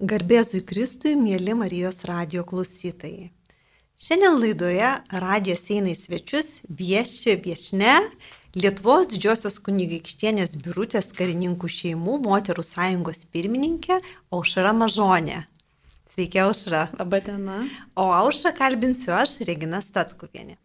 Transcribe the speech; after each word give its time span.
Garbėzui 0.00 0.62
Kristui, 0.64 1.10
mėly 1.12 1.52
Marijos 1.52 1.98
radio 2.08 2.40
klausytojai. 2.48 3.26
Šiandien 4.00 4.38
laidoje 4.40 4.92
radijas 5.12 5.66
eina 5.74 5.90
į 5.92 5.98
svečius 6.00 6.48
vieši 6.72 7.34
viešne 7.44 7.98
Lietuvos 8.56 9.10
didžiosios 9.12 9.60
kunigaikštienės 9.66 10.56
birutės 10.64 11.12
karininkų 11.18 11.68
šeimų 11.74 12.16
moterų 12.24 12.64
sąjungos 12.64 13.26
pirmininkė 13.28 14.00
Aušra 14.32 14.72
Mažonė. 14.72 15.44
Sveiki, 16.08 16.40
Aušra. 16.46 16.86
Labadiena. 16.96 17.60
O 17.92 18.08
Aušra 18.22 18.56
kalbinsiu 18.56 19.12
aš, 19.20 19.42
Regina 19.44 19.84
Statkuvienė. 19.84 20.56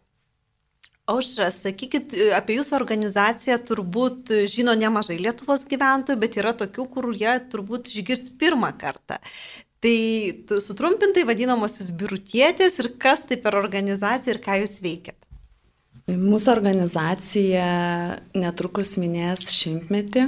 Aušra, 1.06 1.52
sakykit, 1.54 2.16
apie 2.34 2.56
jūsų 2.58 2.74
organizaciją 2.80 3.60
turbūt 3.68 4.32
žino 4.50 4.74
nemažai 4.74 5.20
Lietuvos 5.22 5.68
gyventojų, 5.70 6.18
bet 6.18 6.38
yra 6.42 6.56
tokių, 6.58 6.88
kur 6.90 7.12
jie 7.14 7.36
turbūt 7.52 7.92
išgirs 7.92 8.32
pirmą 8.42 8.72
kartą. 8.82 9.20
Tai 9.86 10.00
sutrumpintai 10.66 11.28
vadinamosios 11.30 11.92
birutietės 11.94 12.80
ir 12.82 12.90
kas 12.98 13.28
tai 13.30 13.38
per 13.38 13.54
organizacija 13.60 14.34
ir 14.34 14.42
ką 14.42 14.58
jūs 14.64 14.80
veikiat? 14.82 15.20
Mūsų 16.10 16.52
organizacija 16.56 17.70
netrukus 18.34 18.98
minės 18.98 19.46
šimtmetį. 19.54 20.26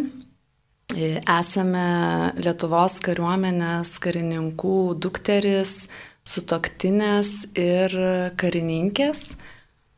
Esame 0.94 1.89
Lietuvos 2.38 3.02
kariuomenės 3.02 3.98
karininkų 4.05 4.78
dukteris, 5.02 5.88
sutoktinės 6.22 7.48
ir 7.58 7.98
karininkės 8.38 9.31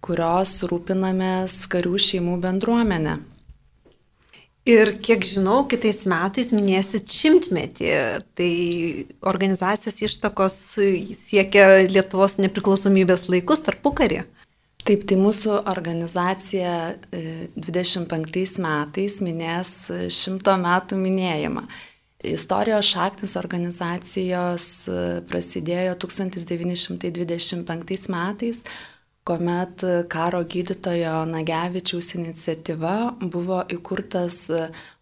kurios 0.09 0.59
rūpinamės 0.69 1.61
karių 1.69 1.99
šeimų 2.09 2.39
bendruomenę. 2.43 3.19
Ir 4.69 4.91
kiek 5.01 5.23
žinau, 5.25 5.63
kitais 5.69 6.03
metais 6.09 6.51
minėsit 6.53 7.09
šimtmetį. 7.09 7.93
Tai 8.37 8.51
organizacijos 9.31 9.97
ištakos 10.05 10.57
siekia 11.23 11.87
Lietuvos 11.87 12.37
nepriklausomybės 12.43 13.29
laikus 13.31 13.63
tarpukarį. 13.65 14.25
Taip, 14.85 15.03
tai 15.09 15.17
mūsų 15.19 15.55
organizacija 15.69 16.73
25 17.11 18.09
e, 18.09 18.11
metais 18.63 19.17
minės 19.25 19.71
šimto 20.15 20.53
metų 20.61 20.95
minėjimą. 21.01 21.63
Istorijos 22.29 22.85
šaknis 22.93 23.33
organizacijos 23.39 24.65
e, 24.87 24.89
prasidėjo 25.29 25.93
1925 26.03 28.09
metais, 28.11 28.57
kuomet 29.29 29.83
karo 30.09 30.41
gydytojo 30.49 31.19
Nagevičiaus 31.29 32.15
iniciatyva 32.17 32.95
buvo 33.21 33.59
įkurtas 33.69 34.47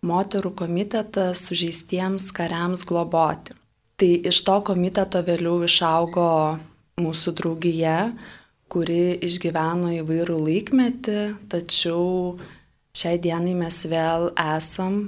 moterų 0.03 0.52
komitetas 0.64 1.45
sužeistiems 1.47 2.28
kariams 2.36 2.83
globoti. 2.89 3.55
Tai 3.98 4.09
iš 4.30 4.42
to 4.44 4.58
komiteto 4.67 5.23
vėliau 5.25 5.64
išaugo 5.64 6.28
mūsų 7.00 7.33
draugija, 7.39 7.95
kuri 8.67 9.16
išgyveno 9.23 9.94
įvairių 10.02 10.38
laikmetį, 10.44 11.20
tačiau 11.48 12.36
šiai 12.98 13.17
dienai 13.23 13.55
mes 13.55 13.80
vėl 13.88 14.33
esam 14.44 15.00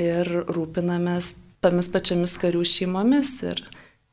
ir 0.00 0.32
rūpinamės 0.48 1.34
tomis 1.62 1.92
pačiomis 1.92 2.38
karių 2.40 2.64
šeimomis 2.66 3.36
ir 3.52 3.66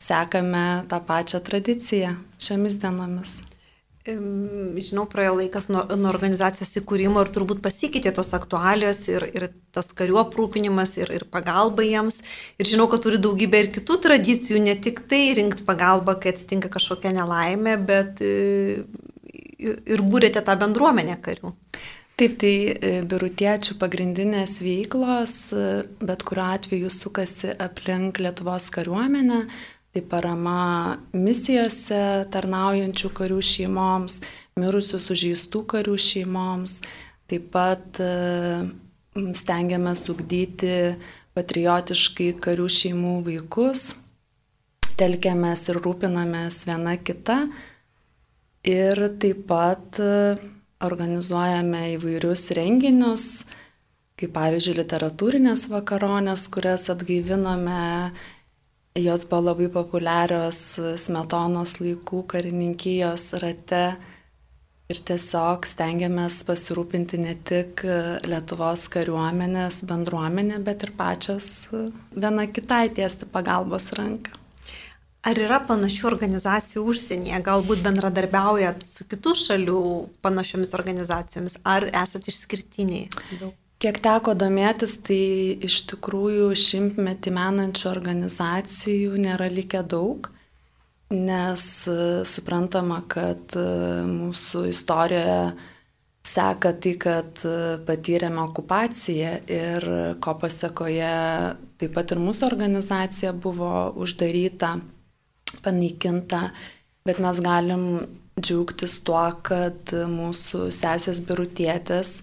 sekame 0.03 0.83
tą 0.91 0.99
pačią 1.07 1.39
tradiciją 1.47 2.17
šiomis 2.43 2.77
dienomis. 2.83 3.39
Žinau, 4.09 5.05
praėjo 5.11 5.35
laikas 5.37 5.67
nuo, 5.71 5.83
nuo 5.99 6.09
organizacijos 6.11 6.71
įkūrimo 6.81 7.21
ir 7.23 7.31
turbūt 7.35 7.61
pasikeitė 7.65 8.13
tos 8.15 8.31
aktualios 8.37 9.03
ir, 9.11 9.25
ir 9.35 9.47
tas 9.75 9.91
karių 9.95 10.19
aprūpinimas 10.23 10.95
ir, 11.01 11.11
ir 11.19 11.27
pagalba 11.29 11.85
jiems. 11.85 12.21
Ir 12.59 12.69
žinau, 12.71 12.87
kad 12.91 13.03
turi 13.05 13.19
daugybę 13.21 13.63
ir 13.63 13.71
kitų 13.75 13.99
tradicijų, 14.07 14.63
ne 14.65 14.75
tik 14.79 15.03
tai 15.11 15.21
rinkti 15.37 15.67
pagalbą, 15.67 16.17
kai 16.21 16.33
atsitinka 16.33 16.71
kažkokia 16.73 17.13
nelaimė, 17.19 17.77
bet 17.89 18.23
e, 18.25 18.83
ir 19.59 20.05
būrėte 20.05 20.43
tą 20.45 20.57
bendruomenę 20.59 21.19
karių. 21.23 21.53
Taip, 22.19 22.33
tai 22.41 22.53
e, 22.67 22.93
birutiečių 23.07 23.77
pagrindinės 23.79 24.57
veiklos, 24.59 25.35
e, 25.55 25.67
bet 26.03 26.25
kuriuo 26.27 26.49
atveju 26.57 26.89
sukasi 26.91 27.53
aplink 27.55 28.19
Lietuvos 28.19 28.67
kariuomenę, 28.75 29.45
Tai 29.89 30.03
parama 30.05 30.97
misijose 31.17 32.27
tarnaujančių 32.29 33.09
karių 33.17 33.39
šeimoms, 33.41 34.19
mirusių 34.59 34.99
sužeistų 35.01 35.63
karių 35.73 35.95
šeimoms. 35.97 36.75
Taip 37.29 37.47
pat 37.53 37.97
e, 38.01 38.11
stengiamės 39.37 40.05
ugdyti 40.13 40.75
patriotiškai 41.37 42.29
karių 42.41 42.67
šeimų 42.77 43.15
vaikus, 43.25 43.93
telkiamės 44.99 45.67
ir 45.71 45.81
rūpinamės 45.81 46.63
viena 46.69 46.93
kita. 47.01 47.41
Ir 48.69 49.05
taip 49.21 49.45
pat 49.49 50.01
e, 50.03 50.37
organizuojame 50.85 51.85
įvairius 51.95 52.49
renginius, 52.57 53.29
kaip 54.19 54.33
pavyzdžiui 54.35 54.83
literatūrinės 54.83 55.69
vakaronės, 55.71 56.45
kurias 56.51 56.89
atgaivinome 56.91 57.79
Jos 58.97 59.25
buvo 59.29 59.51
labai 59.51 59.67
populiarios 59.71 60.59
smetonos 60.97 61.77
laikų 61.79 62.23
karininkijos 62.31 63.27
rate 63.39 63.83
ir 64.89 64.99
tiesiog 65.05 65.67
stengiamės 65.69 66.39
pasirūpinti 66.47 67.19
ne 67.21 67.35
tik 67.45 67.83
Lietuvos 68.25 68.87
kariuomenės 68.89 69.83
bendruomenė, 69.89 70.57
bet 70.65 70.87
ir 70.87 70.95
pačios 70.97 71.69
viena 71.69 72.47
kitai 72.49 72.87
tiesti 72.97 73.29
pagalbos 73.29 73.91
ranką. 73.99 74.33
Ar 75.29 75.37
yra 75.37 75.59
panašių 75.67 76.05
organizacijų 76.09 76.81
užsienyje, 76.89 77.41
galbūt 77.45 77.83
bendradarbiaujat 77.85 78.85
su 78.87 79.05
kitų 79.11 79.35
šalių 79.37 79.79
panašiomis 80.25 80.71
organizacijomis, 80.79 81.59
ar 81.67 81.85
esate 81.91 82.31
išskirtiniai? 82.33 83.09
Daug? 83.37 83.53
Kiek 83.79 83.95
teko 84.03 84.33
domėtis, 84.35 84.97
tai 85.07 85.55
iš 85.63 85.85
tikrųjų 85.87 86.49
šimtmetį 86.59 87.31
menančių 87.31 87.85
organizacijų 87.87 89.15
nėra 89.23 89.45
likę 89.47 89.85
daug, 89.87 90.27
nes 91.15 91.63
e, 91.87 91.93
suprantama, 92.27 92.97
kad 93.07 93.55
e, 93.55 93.63
mūsų 94.03 94.65
istorijoje 94.73 95.37
seka 96.27 96.73
tai, 96.83 96.93
kad 96.99 97.45
e, 97.47 97.53
patyrėme 97.87 98.43
okupaciją 98.49 99.31
ir 99.47 99.87
ko 100.27 100.35
pasiekoje 100.43 101.13
taip 101.79 101.95
pat 101.95 102.11
ir 102.11 102.21
mūsų 102.25 102.49
organizacija 102.49 103.31
buvo 103.31 103.71
uždaryta, 103.95 104.73
panaikinta, 105.63 106.49
bet 107.07 107.23
mes 107.23 107.39
galim 107.47 107.87
džiaugtis 108.43 108.99
tuo, 109.07 109.23
kad 109.39 109.95
mūsų 110.19 110.67
sesės 110.75 111.23
birutietės 111.23 112.17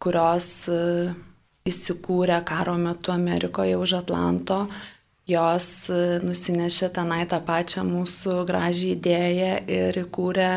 kurios 0.00 0.48
e, 0.72 1.12
įsikūrė 1.68 2.40
karo 2.48 2.76
metu 2.80 3.12
Amerikoje 3.12 3.76
už 3.76 3.98
Atlanto, 4.00 4.64
jos 5.28 5.68
e, 5.92 6.00
nusinešė 6.24 6.90
tenai 6.96 7.26
tą 7.30 7.42
pačią 7.44 7.84
mūsų 7.86 8.40
gražią 8.48 8.94
idėją 8.96 9.52
ir 9.68 10.00
įkūrė 10.04 10.50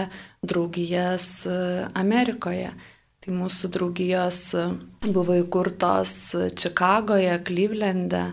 draugijas 0.48 1.28
e, 1.46 1.58
Amerikoje. 2.00 2.72
Tai 3.24 3.32
mūsų 3.32 3.70
draugijos 3.72 4.40
buvo 5.06 5.38
įkurtos 5.40 6.14
Čikagoje, 6.60 7.38
Klyvlende, 7.48 8.26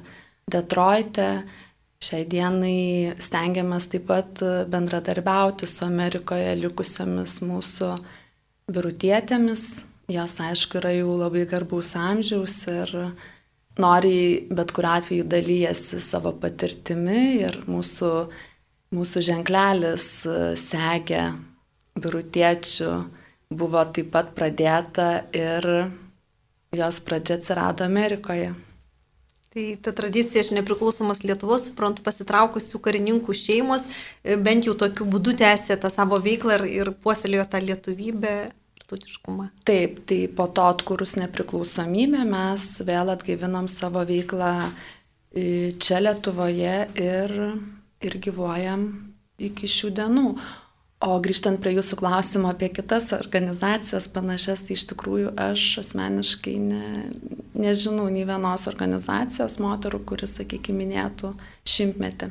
Detroite. 0.51 1.29
Šiai 2.03 2.25
dienai 2.27 3.13
stengiamės 3.23 3.87
taip 3.93 4.09
pat 4.09 4.43
bendradarbiauti 4.73 5.69
su 5.71 5.85
Amerikoje 5.87 6.57
likusiomis 6.59 7.37
mūsų 7.47 7.93
birutietėmis, 8.73 9.69
Jos, 10.11 10.41
aišku, 10.43 10.81
yra 10.81 10.91
jau 10.97 11.13
labai 11.15 11.45
garbaus 11.47 11.93
amžiaus 11.95 12.57
ir 12.73 12.91
noriai 13.79 14.49
bet 14.51 14.73
kuriu 14.75 14.91
atveju 14.97 15.27
dalyjasi 15.31 16.01
savo 16.03 16.33
patirtimi 16.43 17.21
ir 17.45 17.61
mūsų, 17.71 18.11
mūsų 18.97 19.23
ženklelis 19.29 20.09
segė 20.59 21.29
birutiečių 22.01 22.91
buvo 23.51 23.85
taip 23.95 24.11
pat 24.15 24.35
pradėta 24.35 25.09
ir 25.35 25.69
jos 26.77 27.01
pradžia 27.07 27.39
atsirado 27.39 27.87
Amerikoje. 27.87 28.53
Tai 29.51 29.65
ta 29.83 29.91
tradicija 29.91 30.45
iš 30.45 30.53
nepriklausomos 30.55 31.25
Lietuvos, 31.27 31.65
suprantu, 31.67 32.05
pasitraukusių 32.07 32.79
karininkų 32.83 33.35
šeimos 33.35 33.89
e, 34.23 34.37
bent 34.39 34.69
jau 34.69 34.77
tokiu 34.79 35.09
būdu 35.11 35.35
tęsė 35.41 35.75
tą 35.83 35.91
savo 35.91 36.21
veiklą 36.23 36.61
ir, 36.61 36.67
ir 36.71 36.91
puoselėjo 37.03 37.49
tą 37.51 37.59
lietuvybę 37.65 38.35
tarptautiškumą. 38.91 39.49
Taip, 39.65 40.01
tai 40.07 40.29
po 40.29 40.47
to 40.47 40.67
atkūrus 40.71 41.17
nepriklausomybę 41.21 42.25
mes 42.29 42.67
vėl 42.87 43.13
atgaivinom 43.15 43.69
savo 43.71 44.03
veiklą 44.07 44.55
e, 44.67 45.73
čia 45.79 46.01
Lietuvoje 46.03 46.89
ir, 46.99 47.37
ir 48.03 48.19
gyvuojam 48.19 48.89
iki 49.39 49.71
šių 49.71 49.95
dienų. 50.01 50.27
O 51.01 51.15
grįžtant 51.25 51.63
prie 51.63 51.73
jūsų 51.79 51.97
klausimo 51.97 52.51
apie 52.51 52.69
kitas 52.77 53.07
organizacijas 53.17 54.11
panašias, 54.13 54.67
tai 54.67 54.75
iš 54.77 54.85
tikrųjų 54.91 55.31
aš 55.41 55.79
asmeniškai 55.81 56.59
ne, 56.61 57.07
nežinau 57.57 58.11
nei 58.13 58.27
vienos 58.29 58.67
organizacijos 58.69 59.57
moterų, 59.65 60.03
kuris, 60.05 60.37
sakykime, 60.37 60.85
minėtų 60.85 61.33
šimtmetį. 61.65 62.29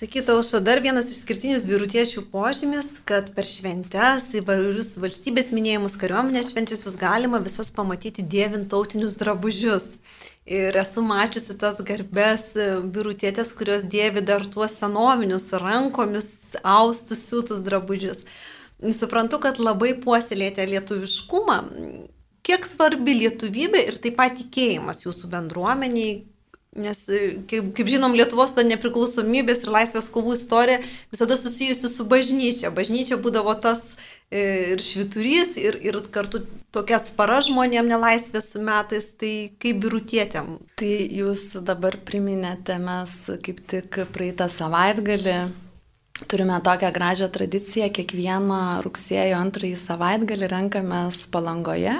Sakyta, 0.00 0.32
auša 0.32 0.62
dar 0.64 0.78
vienas 0.80 1.10
išskirtinis 1.12 1.66
birutiečių 1.68 2.22
požymis, 2.32 2.86
kad 3.04 3.26
per 3.36 3.44
šventes, 3.44 4.30
įvairius 4.38 4.94
valstybės 4.96 5.50
minėjimus, 5.52 5.98
kariuomenės 6.00 6.54
šventės 6.54 6.86
jūs 6.86 6.96
galima 6.96 7.36
visas 7.44 7.68
pamatyti 7.76 8.24
dėvintautinius 8.24 9.18
drabužius. 9.20 9.90
Ir 10.48 10.78
esu 10.80 11.04
mačiusi 11.04 11.58
tas 11.60 11.82
garbės 11.84 12.46
e, 12.56 12.70
birutėtės, 12.94 13.52
kurios 13.58 13.84
dėvi 13.92 14.24
dar 14.24 14.48
tuos 14.48 14.78
senovinius 14.80 15.50
rankomis 15.60 16.32
austus 16.64 17.26
siūtus 17.28 17.60
drabužius. 17.68 18.24
Suprantu, 18.96 19.36
kad 19.44 19.60
labai 19.60 19.92
puoselėte 20.00 20.64
lietuviškumą. 20.64 21.60
Kiek 22.40 22.64
svarbi 22.64 23.20
lietuvybė 23.20 23.84
ir 23.92 24.00
taip 24.00 24.16
pat 24.16 24.40
tikėjimas 24.40 25.04
jūsų 25.04 25.28
bendruomeniai, 25.36 26.22
Nes, 26.78 27.00
e, 27.10 27.40
kaip, 27.50 27.72
kaip 27.74 27.88
žinom, 27.90 28.12
Lietuvos 28.14 28.52
ta 28.54 28.62
nepriklausomybės 28.62 29.64
ir 29.64 29.72
laisvės 29.74 30.06
kovų 30.14 30.36
istorija 30.36 30.78
visada 31.10 31.34
susijusi 31.34 31.88
su 31.90 32.04
bažnyčia. 32.06 32.70
Bažnyčia 32.70 33.16
būdavo 33.18 33.56
tas 33.58 33.96
e, 34.30 34.76
ir 34.76 34.82
šviturys, 34.84 35.56
ir, 35.58 35.80
ir 35.82 35.98
kartu 36.14 36.44
tokia 36.70 37.00
atspara 37.00 37.40
žmonėm 37.42 37.90
nelaisvės 37.90 38.54
metais, 38.62 39.08
tai 39.18 39.32
kaip 39.58 39.80
birutietėm. 39.82 40.60
Tai 40.78 40.92
jūs 41.18 41.42
dabar 41.66 41.98
priminėte, 42.06 42.76
mes 42.78 43.16
kaip 43.42 43.64
tik 43.66 43.98
praeitą 44.14 44.46
savaitgalį 44.46 45.40
turime 46.30 46.60
tokią 46.62 46.92
gražią 46.94 47.26
tradiciją, 47.34 47.88
kiekvieną 47.96 48.60
rugsėjo 48.84 49.40
antrąjį 49.40 49.78
savaitgalį 49.80 50.50
renkamės 50.54 51.24
palangoje, 51.34 51.96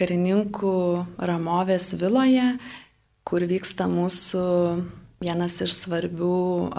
karininkų 0.00 0.78
ramovės 1.20 1.90
viloje 2.00 2.54
kur 3.24 3.44
vyksta 3.48 3.86
mūsų 3.90 4.46
vienas 5.22 5.60
iš 5.62 5.74
svarbių 5.84 6.32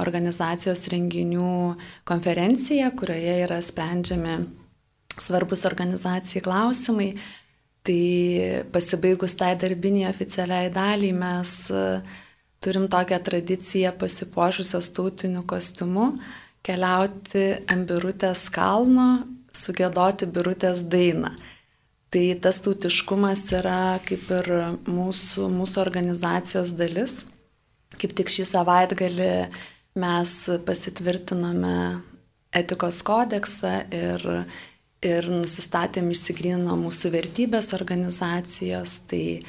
organizacijos 0.03 0.87
renginių 0.91 1.75
konferencija, 2.07 2.91
kurioje 2.97 3.37
yra 3.45 3.61
sprendžiami 3.63 4.35
svarbus 5.21 5.65
organizacijai 5.69 6.43
klausimai. 6.43 7.13
Tai 7.83 8.03
pasibaigus 8.71 9.35
tai 9.35 9.53
darbiniai 9.59 10.07
oficialiai 10.07 10.69
daliai 10.71 11.11
mes 11.11 11.51
e, 11.67 11.81
turim 12.63 12.85
tokią 12.87 13.17
tradiciją 13.19 13.91
pasipuošusios 13.99 14.87
tautiniu 14.95 15.41
kostiumu 15.43 16.13
keliauti 16.63 17.43
ant 17.67 17.89
birutės 17.89 18.45
kalno, 18.55 19.25
sugėdoti 19.51 20.29
birutės 20.31 20.85
dainą. 20.87 21.33
Tai 22.13 22.25
tas 22.37 22.59
tautiškumas 22.61 23.47
yra 23.57 23.97
kaip 24.05 24.27
ir 24.35 24.49
mūsų, 24.85 25.47
mūsų 25.49 25.79
organizacijos 25.81 26.75
dalis. 26.77 27.23
Kaip 27.97 28.13
tik 28.13 28.29
šį 28.29 28.45
savaitgalį 28.51 29.29
mes 29.97 30.33
pasitvirtinome 30.67 31.73
etikos 32.53 33.01
kodeksą 33.05 33.73
ir, 33.89 34.27
ir 35.01 35.31
nusistatėm 35.31 36.11
išsigrino 36.13 36.77
mūsų 36.77 37.15
vertybės 37.17 37.73
organizacijos, 37.73 38.99
tai, 39.09 39.41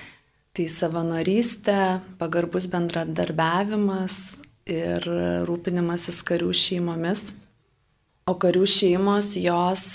tai 0.57 0.69
savanorystė, 0.73 1.79
pagarbus 2.17 2.71
bendradarbiavimas 2.73 4.21
ir 4.73 5.05
rūpinimasis 5.45 6.25
karių 6.25 6.53
šeimomis. 6.57 7.35
O 8.25 8.39
karių 8.41 8.65
šeimos 8.65 9.35
jos 9.37 9.89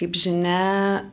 Kaip 0.00 0.14
žinia, 0.16 1.04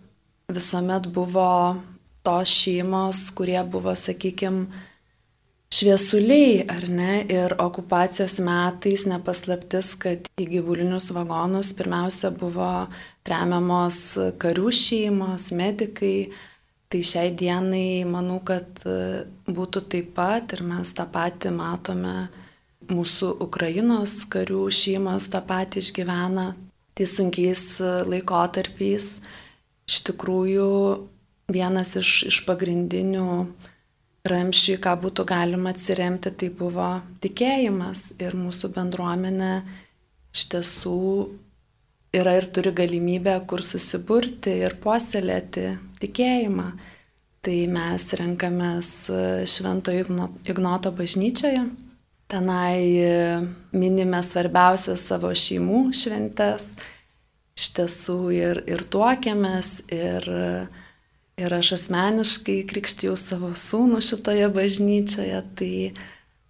visuomet 0.47 1.09
buvo 1.11 1.75
tos 2.23 2.47
šeimos, 2.47 3.25
kurie 3.35 3.59
buvo, 3.67 3.91
sakykime, 3.99 4.85
šviesuliai, 5.75 6.61
ar 6.71 6.85
ne? 6.87 7.17
Ir 7.27 7.55
okupacijos 7.59 8.37
metais 8.43 9.03
nepaslaptis, 9.11 9.89
kad 9.99 10.29
į 10.39 10.45
gyvulinius 10.53 11.09
vagonus 11.11 11.73
pirmiausia 11.75 12.31
buvo 12.31 12.69
tremiamos 13.27 13.99
karių 14.39 14.71
šeimos, 14.71 15.49
medikai. 15.51 16.29
Tai 16.87 17.01
šiai 17.03 17.33
dienai 17.35 18.05
manau, 18.07 18.37
kad 18.47 18.85
būtų 19.51 19.81
taip 19.91 20.13
pat 20.15 20.55
ir 20.55 20.63
mes 20.63 20.93
tą 20.95 21.03
patį 21.11 21.51
matome, 21.57 22.15
mūsų 22.87 23.33
Ukrainos 23.43 24.21
karių 24.31 24.69
šeimos 24.71 25.27
tą 25.33 25.43
patį 25.43 25.83
išgyvena 25.83 26.47
tais 26.97 27.13
sunkiais 27.17 27.63
e, 27.79 27.91
laikotarpiais 28.09 29.07
iš 29.87 30.01
tikrųjų 30.09 30.69
vienas 31.53 31.95
iš, 31.99 32.11
iš 32.27 32.41
pagrindinių 32.47 33.27
ramščių, 34.27 34.75
ką 34.83 34.93
būtų 35.05 35.23
galima 35.29 35.71
atsiremti, 35.71 36.33
tai 36.35 36.49
buvo 36.51 36.89
tikėjimas 37.23 38.17
ir 38.19 38.35
mūsų 38.35 38.73
bendruomenė 38.75 39.53
iš 40.35 40.43
tiesų 40.51 40.99
yra 42.17 42.35
ir 42.39 42.49
turi 42.51 42.73
galimybę, 42.75 43.37
kur 43.47 43.63
susiburti 43.63 44.57
ir 44.65 44.75
puoselėti 44.83 45.69
tikėjimą. 46.01 46.69
Tai 47.47 47.57
mes 47.71 48.03
renkamės 48.19 48.87
e, 49.07 49.19
Švento 49.47 49.93
Ignoto 49.95 50.91
bažnyčioje 50.91 51.61
Tenai 52.27 52.83
minime 53.71 54.19
svarbiausias 54.23 55.05
savo 55.07 55.31
šeimų 55.31 55.93
šventes, 55.95 56.73
iš 57.57 57.69
tiesų 57.77 58.17
ir, 58.35 58.59
ir 58.67 58.83
tuokėmės, 58.91 59.71
ir, 59.95 60.27
ir 61.39 61.55
aš 61.57 61.73
asmeniškai 61.77 62.59
krikštijau 62.69 63.15
savo 63.19 63.53
sūnų 63.55 64.01
šitoje 64.03 64.51
bažnyčioje, 64.53 65.39
tai, 65.55 65.71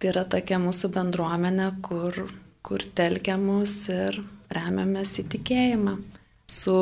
tai 0.02 0.10
yra 0.10 0.26
tokia 0.26 0.58
mūsų 0.62 0.90
bendruomenė, 0.98 1.70
kur, 1.86 2.24
kur 2.66 2.84
telkiamus 2.98 3.78
ir 3.94 4.20
remiamės 4.52 5.14
į 5.22 5.28
tikėjimą 5.36 5.96
su 6.50 6.76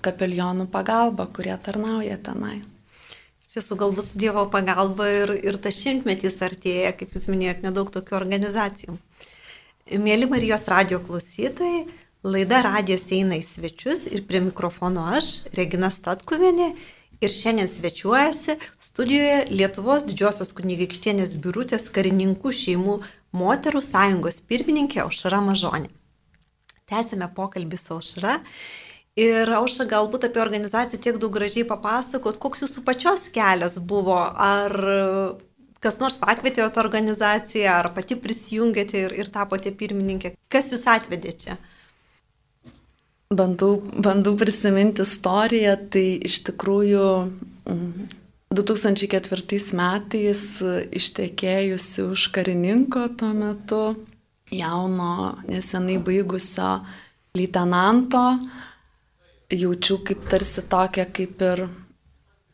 kapelionų 0.00 0.70
pagalba, 0.72 1.28
kurie 1.28 1.54
tarnauja 1.60 2.16
tenai. 2.24 2.60
Tiesų, 3.50 3.74
galbūt 3.80 4.06
su 4.06 4.18
Dievo 4.22 4.44
pagalba 4.46 5.08
ir, 5.10 5.32
ir 5.42 5.56
tas 5.58 5.74
šimtmetis 5.82 6.36
artėja, 6.46 6.92
kaip 6.94 7.16
jūs 7.16 7.24
minėjot, 7.32 7.64
nedaug 7.64 7.88
tokių 7.90 8.14
organizacijų. 8.20 8.94
Mėly 9.98 10.28
Marijos 10.30 10.68
radio 10.70 11.00
klausytojai, 11.02 11.80
laida 12.22 12.60
radijas 12.62 13.08
eina 13.10 13.40
į 13.40 13.42
svečius 13.42 14.04
ir 14.06 14.22
prie 14.28 14.38
mikrofono 14.44 15.08
aš, 15.16 15.32
Regina 15.58 15.90
Statkuvienė, 15.90 16.68
ir 17.18 17.34
šiandien 17.34 17.66
svečiuojasi 17.68 18.54
studijoje 18.78 19.40
Lietuvos 19.50 20.06
didžiosios 20.06 20.54
kunigaikštienės 20.54 21.34
biurutės 21.42 21.88
karininkų 21.90 22.52
šeimų 22.54 23.00
moterų 23.34 23.82
sąjungos 23.84 24.40
pirmininkė 24.46 25.02
Aušra 25.08 25.42
Mažonė. 25.44 25.90
Tęsime 26.86 27.26
pokalbį 27.34 27.82
su 27.82 27.98
Aušra 27.98 28.38
Ir 29.20 29.50
auša 29.58 29.84
galbūt 29.90 30.28
apie 30.28 30.40
organizaciją 30.40 31.00
tiek 31.02 31.18
daug 31.20 31.32
gražiai 31.34 31.66
papasakot, 31.68 32.38
koks 32.40 32.64
jūsų 32.64 32.84
pačios 32.86 33.26
kelias 33.34 33.76
buvo, 33.82 34.16
ar 34.16 34.72
kas 35.80 35.98
nors 36.00 36.20
pakvietė 36.20 36.68
tą 36.68 36.82
organizaciją, 36.84 37.72
ar 37.72 37.90
pati 37.96 38.16
prisijungėte 38.20 39.04
ir, 39.06 39.16
ir 39.24 39.32
tapote 39.32 39.72
pirmininkė. 39.72 40.34
Kas 40.52 40.70
jūs 40.72 40.86
atvedė 40.92 41.34
čia? 41.42 41.58
Bandau, 43.30 43.76
bandau 43.94 44.34
prisiminti 44.34 45.04
istoriją, 45.06 45.76
tai 45.94 46.06
iš 46.26 46.40
tikrųjų 46.48 47.04
2004 48.58 49.44
mm, 49.46 49.76
metais 49.78 50.42
ištekėjusi 51.00 52.08
už 52.10 52.26
karininko 52.34 53.04
tuo 53.20 53.30
metu, 53.36 53.84
jauno, 54.50 55.36
nesenai 55.46 56.00
baigusio 56.02 56.80
leitenanto, 57.38 58.24
jaučiu 59.50 59.98
kaip 60.06 60.26
tarsi 60.30 60.62
tokią 60.70 61.06
kaip 61.12 61.42
ir 61.42 61.64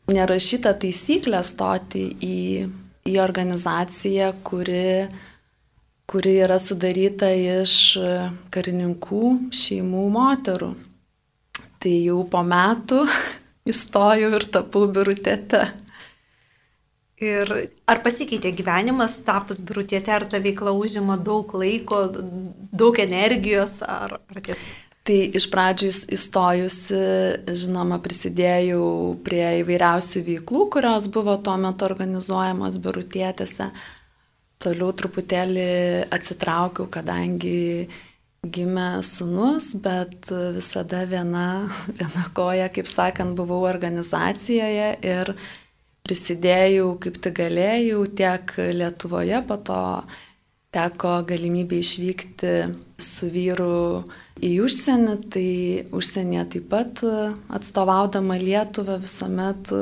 nerašytą 0.07 0.73
taisyklę 0.81 1.41
stoti 1.45 2.03
į, 2.23 2.67
į 3.07 3.15
organizaciją, 3.21 4.31
kuri, 4.43 5.07
kuri 6.09 6.37
yra 6.45 6.59
sudaryta 6.59 7.29
iš 7.31 7.97
karininkų 8.53 9.23
šeimų 9.51 10.05
moterų. 10.15 10.71
Tai 11.77 11.97
jau 12.07 12.21
po 12.31 12.41
metų 12.47 13.03
įstojau 13.71 14.31
ir 14.39 14.47
tapau 14.53 14.87
birutėte. 14.89 15.67
Ir 17.17 17.49
ar 17.89 17.99
pasikeitė 18.05 18.51
gyvenimas 18.53 19.15
tapus 19.25 19.57
birutėte, 19.57 20.11
ar 20.13 20.27
ta 20.29 20.37
veikla 20.37 20.69
užima 20.77 21.15
daug 21.17 21.49
laiko, 21.57 22.03
daug 22.69 22.99
energijos, 23.01 23.79
ar, 23.81 24.19
ar 24.21 24.43
tiesa? 24.45 24.86
Tai 25.07 25.17
iš 25.39 25.45
pradžių 25.47 25.89
įstojusi, 26.17 26.97
žinoma, 27.55 27.95
prisidėjau 28.03 28.81
prie 29.23 29.45
įvairiausių 29.61 30.23
veiklų, 30.25 30.65
kurios 30.73 31.07
buvo 31.13 31.37
tuo 31.39 31.53
metu 31.61 31.87
organizuojamos 31.87 32.75
birutietėse. 32.83 33.69
Toliau 34.59 34.91
truputėlį 34.99 35.69
atsitraukiau, 36.11 36.89
kadangi 36.91 37.87
gimė 38.43 38.89
sunus, 39.07 39.69
bet 39.79 40.27
visada 40.57 41.05
viena, 41.07 41.47
viena 42.01 42.27
koja, 42.35 42.67
kaip 42.73 42.91
sakant, 42.91 43.37
buvau 43.39 43.63
organizacijoje 43.69 44.91
ir 45.07 45.33
prisidėjau 46.07 46.97
kaip 47.03 47.23
tik 47.23 47.39
galėjau 47.39 48.03
tiek 48.11 48.57
Lietuvoje, 48.75 49.39
po 49.47 49.55
to 49.71 49.81
teko 50.77 51.17
galimybė 51.27 51.81
išvykti 51.81 52.53
su 53.01 53.29
vyru 53.33 54.03
į 54.43 54.51
užsienį, 54.65 55.15
tai 55.33 55.49
užsienyje 55.95 56.45
taip 56.53 56.69
pat 56.71 57.01
atstovaudama 57.57 58.37
Lietuvą 58.41 58.99
visuomet 59.01 59.73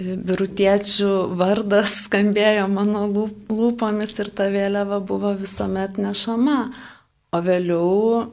birutiečių 0.00 1.10
vardas 1.36 1.96
skambėjo 2.06 2.66
mano 2.72 3.04
lūpomis 3.10 4.16
ir 4.22 4.32
ta 4.36 4.48
vėliava 4.52 5.00
buvo 5.04 5.34
visuomet 5.38 6.00
nešama. 6.00 6.60
O 7.30 7.38
vėliau 7.46 8.30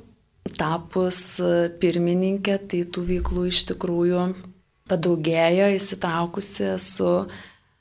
tapus 0.57 1.19
pirmininkė, 1.81 2.55
tai 2.71 2.85
tų 2.89 3.03
veiklų 3.11 3.49
iš 3.51 3.65
tikrųjų 3.73 4.23
padaugėjo, 4.87 5.67
įsitraukusi 5.75 6.71
esu 6.71 7.11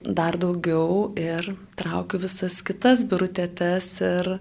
dar 0.07 0.39
daugiau 0.39 1.13
ir 1.19 1.51
traukiu 1.79 2.21
visas 2.23 2.61
kitas 2.67 3.05
birutėtes 3.11 3.89
ir 4.07 4.37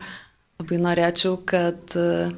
labai 0.59 0.79
norėčiau, 0.83 1.39
kad 1.47 1.95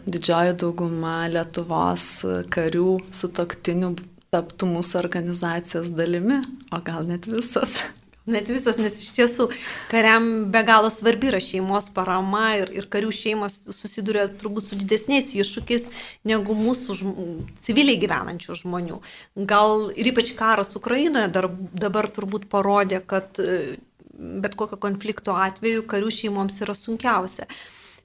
didžioji 0.07 0.55
dauguma 0.63 1.27
Lietuvos 1.29 2.07
karių 2.53 2.97
su 3.13 3.29
toktiniu 3.29 3.93
taptų 4.33 4.71
mūsų 4.71 4.99
organizacijos 5.03 5.93
dalimi, 5.95 6.41
o 6.73 6.81
gal 6.83 7.07
net 7.07 7.29
visos. 7.29 7.79
Net 8.27 8.49
visos, 8.51 8.75
nes 8.75 8.97
iš 8.99 9.13
tiesų 9.15 9.45
kariam 9.87 10.25
be 10.51 10.59
galo 10.67 10.89
svarbi 10.91 11.29
yra 11.29 11.39
šeimos 11.39 11.85
parama 11.95 12.57
ir, 12.59 12.73
ir 12.75 12.87
karių 12.91 13.13
šeimos 13.15 13.55
susiduria 13.71 14.25
turbūt 14.27 14.67
su 14.67 14.79
didesniais 14.79 15.29
iššūkiais 15.31 15.85
negu 16.27 16.57
mūsų 16.59 16.97
žm 16.99 17.13
civiliai 17.63 17.95
gyvenančių 18.01 18.57
žmonių. 18.63 18.99
Gal 19.47 19.87
ir 19.95 20.11
ypač 20.11 20.33
karas 20.35 20.75
Ukrainoje 20.75 21.31
dar, 21.31 21.47
dabar 21.71 22.09
turbūt 22.11 22.49
parodė, 22.51 22.99
kad 22.99 23.39
e, 23.39 23.77
bet 24.11 24.59
kokio 24.59 24.75
konflikto 24.75 25.37
atveju 25.39 25.87
karių 25.87 26.11
šeimoms 26.11 26.59
yra 26.67 26.75
sunkiausia. 26.75 27.47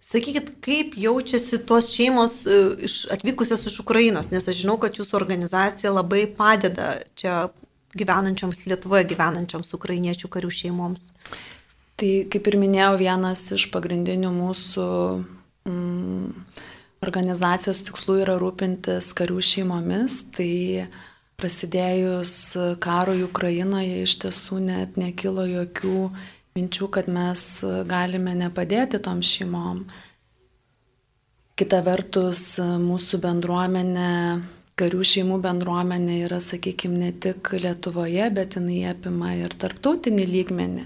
Sakykit, 0.02 0.52
kaip 0.62 0.95
jaučiasi 0.99 1.64
tos 1.67 1.91
šeimos 1.97 2.45
e, 2.47 2.62
atvykusios 3.14 3.67
iš 3.73 3.81
Ukrainos, 3.83 4.31
nes 4.31 4.47
aš 4.47 4.62
žinau, 4.62 4.79
kad 4.79 5.02
jūsų 5.02 5.19
organizacija 5.19 5.91
labai 5.99 6.29
padeda 6.38 6.95
čia 7.19 7.49
gyvenančioms 7.99 8.64
Lietuvoje 8.66 9.06
gyvenančioms 9.12 9.72
ukrainiečių 9.76 10.30
karių 10.32 10.50
šeimoms. 10.52 11.11
Tai 12.00 12.11
kaip 12.32 12.49
ir 12.49 12.58
minėjau, 12.58 12.96
vienas 13.00 13.44
iš 13.54 13.68
pagrindinių 13.75 14.30
mūsų 14.34 14.87
mm, 15.68 16.28
organizacijos 17.04 17.82
tikslų 17.87 18.22
yra 18.25 18.38
rūpintis 18.40 19.12
karių 19.18 19.42
šeimomis. 19.44 20.22
Tai 20.34 20.52
prasidėjus 21.42 22.34
karui 22.82 23.25
Ukrainoje 23.26 24.02
iš 24.06 24.16
tiesų 24.25 24.61
net 24.62 24.96
nekilo 25.00 25.44
jokių 25.49 25.99
minčių, 26.56 26.88
kad 26.94 27.08
mes 27.11 27.44
galime 27.88 28.34
nepadėti 28.38 29.00
tom 29.02 29.22
šeimom. 29.26 29.84
Kita 31.58 31.82
vertus, 31.84 32.56
mūsų 32.58 33.20
bendruomenė, 33.22 34.12
karių 34.81 35.05
šeimų 35.07 35.38
bendruomenė 35.45 36.19
yra, 36.26 36.41
sakykime, 36.43 36.99
ne 36.99 37.11
tik 37.12 37.52
Lietuvoje, 37.57 38.29
bet 38.35 38.57
jinai 38.59 38.83
apima 38.91 39.35
ir 39.38 39.55
tarptautinį 39.61 40.26
lygmenį, 40.31 40.85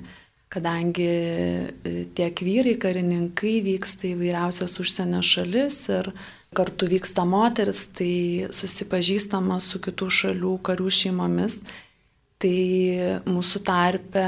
kadangi 0.53 1.07
e, 1.07 1.93
tiek 2.17 2.43
vyrai, 2.47 2.77
karininkai 2.83 3.59
vyksta 3.67 4.11
į 4.11 4.17
vairiausias 4.23 4.79
užsienio 4.83 5.23
šalis 5.27 5.81
ir 5.95 6.11
kartu 6.57 6.89
vyksta 6.89 7.27
moteris, 7.29 7.85
tai 7.97 8.49
susipažįstama 8.55 9.61
su 9.61 9.83
kitų 9.85 10.11
šalių 10.21 10.57
karių 10.67 10.93
šeimomis. 11.01 11.61
Tai 12.37 12.57
mūsų 13.25 13.63
tarpe 13.65 14.27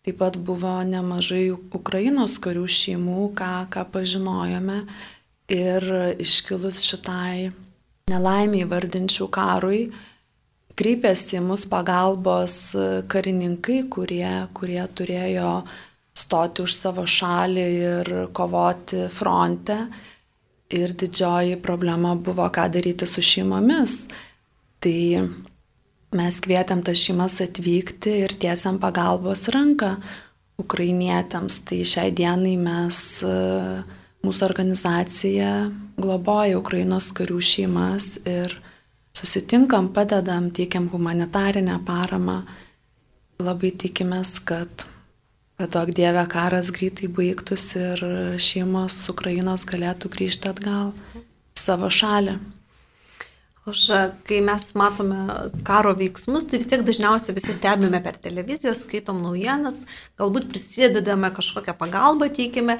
Taip 0.00 0.16
pat 0.16 0.36
buvo 0.40 0.78
nemažai 0.88 1.50
Ukrainos 1.52 2.38
karių 2.40 2.64
šeimų, 2.72 3.24
ką, 3.36 3.50
ką 3.68 3.82
pažinojome. 3.92 4.78
Ir 5.52 5.84
iškilus 6.24 6.80
šitai 6.86 7.50
nelaimiai 8.08 8.68
vardinčių 8.70 9.28
karui, 9.32 9.82
kreipėsi 10.80 11.36
į 11.36 11.44
mus 11.44 11.66
pagalbos 11.68 12.56
karininkai, 13.12 13.82
kurie, 13.92 14.48
kurie 14.56 14.80
turėjo 14.96 15.52
stoti 16.16 16.64
už 16.64 16.74
savo 16.74 17.04
šalį 17.04 17.66
ir 17.82 18.12
kovoti 18.36 19.06
fronte. 19.12 19.84
Ir 20.70 20.94
didžioji 20.94 21.56
problema 21.58 22.14
buvo, 22.14 22.46
ką 22.46 22.68
daryti 22.70 23.06
su 23.10 23.22
šeimomis. 23.26 24.04
Tai 24.80 24.98
mes 26.16 26.40
kvietėm 26.42 26.84
tas 26.86 26.98
šeimas 26.98 27.40
atvykti 27.42 28.20
ir 28.24 28.36
tiesiam 28.38 28.78
pagalbos 28.82 29.48
ranką 29.54 29.96
ukrainietėms. 30.62 31.58
Tai 31.66 31.80
šiai 31.92 32.14
dienai 32.14 32.56
mes, 32.60 33.00
e, 33.26 33.34
mūsų 34.26 34.44
organizacija 34.46 35.50
globoja 36.00 36.58
Ukrainos 36.60 37.10
karių 37.16 37.40
šeimas 37.40 38.18
ir 38.28 38.54
susitinkam, 39.16 39.90
padedam, 39.94 40.50
teikiam 40.54 40.88
humanitarinę 40.92 41.80
paramą. 41.86 42.42
Labai 43.40 43.72
tikimės, 43.72 44.34
kad, 44.44 44.84
kad 45.56 45.72
daug 45.72 45.92
dievė 45.96 46.26
karas 46.28 46.68
greitai 46.76 47.08
baigtųsi 47.08 47.80
ir 47.80 48.06
šeimos 48.36 49.00
Ukrainos 49.12 49.64
galėtų 49.68 50.12
grįžti 50.12 50.50
atgal 50.52 50.92
į 51.16 51.62
savo 51.62 51.88
šalį. 51.88 52.36
Aš, 53.68 53.82
kai 54.24 54.38
mes 54.40 54.70
matome 54.74 55.16
karo 55.68 55.92
veiksmus, 55.96 56.46
tai 56.48 56.58
vis 56.62 56.68
tiek 56.70 56.80
dažniausiai 56.84 57.36
visi 57.36 57.52
stebime 57.54 58.00
per 58.02 58.16
televiziją, 58.16 58.72
skaitom 58.74 59.20
naujienas, 59.20 59.82
galbūt 60.18 60.48
prisidedame 60.50 61.28
kažkokią 61.36 61.76
pagalbą 61.78 62.30
teikime. 62.34 62.78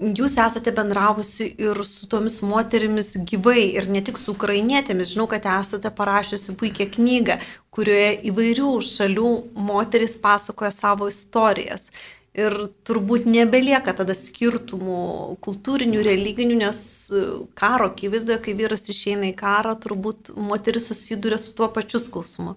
Jūs 0.00 0.38
esate 0.40 0.72
bendravusi 0.72 1.50
ir 1.60 1.76
su 1.84 2.06
tomis 2.08 2.38
moterimis 2.40 3.10
gyvai, 3.28 3.66
ir 3.76 3.88
ne 3.92 4.00
tik 4.00 4.16
su 4.16 4.32
ukrainietėmis. 4.32 5.10
Žinau, 5.12 5.26
kad 5.28 5.44
esate 5.58 5.90
parašiusi 5.92 6.54
puikią 6.56 6.86
knygą, 6.94 7.36
kurioje 7.68 8.14
įvairių 8.30 8.70
šalių 8.88 9.32
moteris 9.68 10.16
pasakoja 10.22 10.72
savo 10.72 11.10
istorijas. 11.12 11.90
Ir 12.32 12.54
turbūt 12.88 13.26
nebelieka 13.28 13.92
tada 13.98 14.14
skirtumų 14.16 15.36
kultūrinių, 15.44 16.00
religinių, 16.06 16.56
nes 16.62 16.80
e, 17.10 17.24
karo 17.58 17.90
akivaizdoje, 17.90 18.38
kai 18.46 18.54
vyras 18.56 18.86
išeina 18.88 19.28
į 19.28 19.34
karą, 19.36 19.74
turbūt 19.82 20.30
moteris 20.32 20.86
susiduria 20.88 21.36
su 21.42 21.52
tuo 21.58 21.68
pačiu 21.74 22.00
skausmu. 22.00 22.54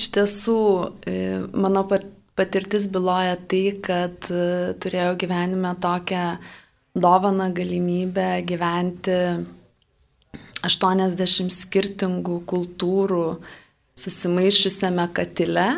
Iš 0.00 0.08
tiesų, 0.16 0.58
e, 1.06 1.16
mano 1.52 1.84
patirtis 2.38 2.88
byloja 2.92 3.36
tai, 3.48 3.64
kad 3.84 4.28
e, 4.30 4.74
turėjau 4.82 5.16
gyvenime 5.20 5.74
tokią 5.82 6.26
dovaną 6.94 7.48
galimybę 7.56 8.28
gyventi 8.48 9.18
80 10.62 11.54
skirtingų 11.54 12.42
kultūrų 12.48 13.26
susimaišusiame 13.98 15.08
katile 15.16 15.68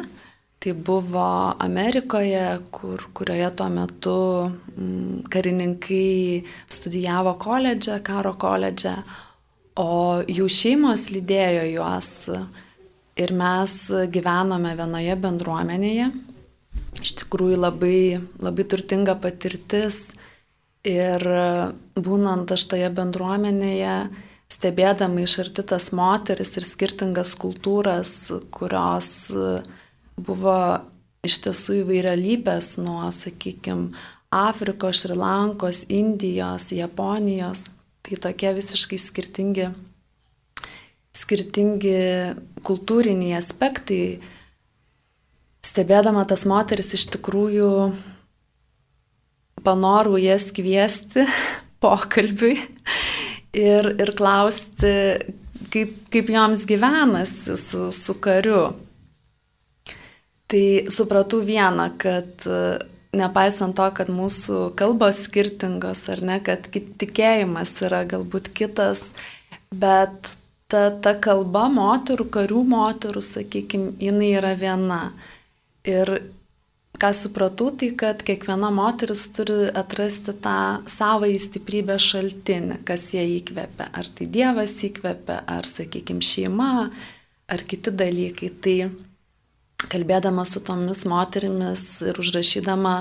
Tai 0.64 0.72
buvo 0.72 1.52
Amerikoje, 1.58 2.58
kur, 2.72 3.02
kurioje 3.12 3.50
tuo 3.52 3.66
metu 3.68 4.12
mm, 4.48 5.26
karininkai 5.28 6.40
studijavo 6.72 7.34
koledže, 7.36 7.98
karo 8.00 8.32
koledže, 8.40 8.94
o 9.76 10.22
jų 10.24 10.46
šeimos 10.48 11.10
lydėjo 11.12 11.66
juos. 11.68 12.08
Ir 13.20 13.34
mes 13.36 13.74
gyvenome 14.16 14.72
vienoje 14.78 15.18
bendruomenėje. 15.26 16.08
Iš 17.02 17.16
tikrųjų 17.22 17.58
labai, 17.58 18.20
labai 18.42 18.66
turtinga 18.68 19.16
patirtis. 19.20 20.12
Ir 20.84 21.22
būnant 21.96 22.50
aš 22.52 22.66
toje 22.68 22.90
bendruomenėje, 22.92 23.94
stebėdama 24.52 25.24
iš 25.24 25.38
arti 25.46 25.64
tas 25.72 25.90
moteris 25.96 26.52
ir 26.58 26.66
skirtingas 26.68 27.32
kultūras, 27.40 28.12
kurios 28.52 29.08
buvo 30.20 30.58
iš 31.24 31.38
tiesų 31.46 31.80
įvairialypės 31.80 32.76
nuo, 32.84 33.08
sakykime, 33.16 33.94
Afrikos, 34.34 35.04
Šrilankos, 35.04 35.84
Indijos, 35.94 36.72
Japonijos. 36.74 37.68
Tai 38.04 38.18
tokie 38.20 38.50
visiškai 38.56 38.98
skirtingi, 39.00 39.68
skirtingi 41.16 41.98
kultūriniai 42.66 43.38
aspektai. 43.38 44.18
Stebėdama 45.74 46.22
tas 46.30 46.44
moteris 46.46 46.92
iš 46.94 47.08
tikrųjų 47.16 47.68
panorų 49.66 50.20
jas 50.22 50.52
kviesti 50.54 51.24
pokalbiui 51.82 52.54
ir, 53.58 53.88
ir 53.98 54.12
klausti, 54.14 54.92
kaip, 55.74 55.96
kaip 56.14 56.30
joms 56.30 56.62
gyvenasi 56.70 57.58
su, 57.58 57.88
su 57.90 58.14
kariu. 58.22 58.68
Tai 60.46 60.64
supratau 60.94 61.42
vieną, 61.42 61.88
kad 61.98 62.46
e, 62.46 62.62
nepaisant 63.18 63.74
to, 63.74 63.90
kad 63.98 64.14
mūsų 64.14 64.76
kalbos 64.78 65.24
skirtingos 65.26 66.06
ar 66.14 66.22
ne, 66.22 66.38
kad 66.44 66.70
tikėjimas 66.70 67.74
yra 67.82 68.04
galbūt 68.06 68.52
kitas, 68.54 69.08
bet 69.74 70.36
ta, 70.70 70.90
ta 71.02 71.18
kalba 71.18 71.66
moterų, 71.72 72.28
karių 72.38 72.62
moterų, 72.70 73.24
sakykime, 73.24 73.96
jinai 73.98 74.34
yra 74.38 74.54
viena. 74.58 75.00
Ir 75.84 76.10
ką 77.00 77.10
supratau, 77.12 77.72
tai 77.76 77.90
kad 77.98 78.22
kiekviena 78.24 78.70
moteris 78.72 79.26
turi 79.34 79.66
atrasti 79.74 80.32
tą 80.44 80.56
savo 80.90 81.28
įstiprybę 81.28 81.98
šaltinį, 82.00 82.80
kas 82.88 83.10
ją 83.16 83.24
įkvepia. 83.40 83.90
Ar 83.92 84.08
tai 84.14 84.28
Dievas 84.30 84.76
įkvepia, 84.86 85.42
ar, 85.50 85.68
sakykime, 85.68 86.24
šeima, 86.24 86.88
ar 87.50 87.66
kiti 87.68 87.92
dalykai. 87.92 88.50
Tai 88.64 88.76
kalbėdama 89.92 90.46
su 90.48 90.62
tomis 90.64 91.04
moterimis 91.10 91.84
ir 92.08 92.18
užrašydama 92.22 92.96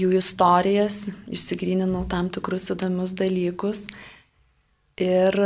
jų 0.00 0.14
istorijas, 0.18 1.04
išsigryninau 1.30 2.06
tam 2.10 2.30
tikrus 2.32 2.70
įdomius 2.72 3.12
dalykus. 3.18 3.84
Ir, 5.02 5.36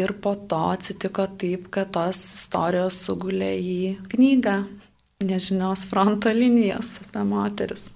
ir 0.00 0.16
po 0.24 0.34
to 0.48 0.64
atsitiko 0.72 1.28
taip, 1.38 1.68
kad 1.72 1.92
tos 1.92 2.20
istorijos 2.40 3.02
sugulė 3.04 3.52
į 3.60 3.80
knygą 4.14 4.62
nežinios 5.24 5.84
fronto 5.90 6.30
linijos 6.30 7.00
apie 7.02 7.24
moteris. 7.26 7.88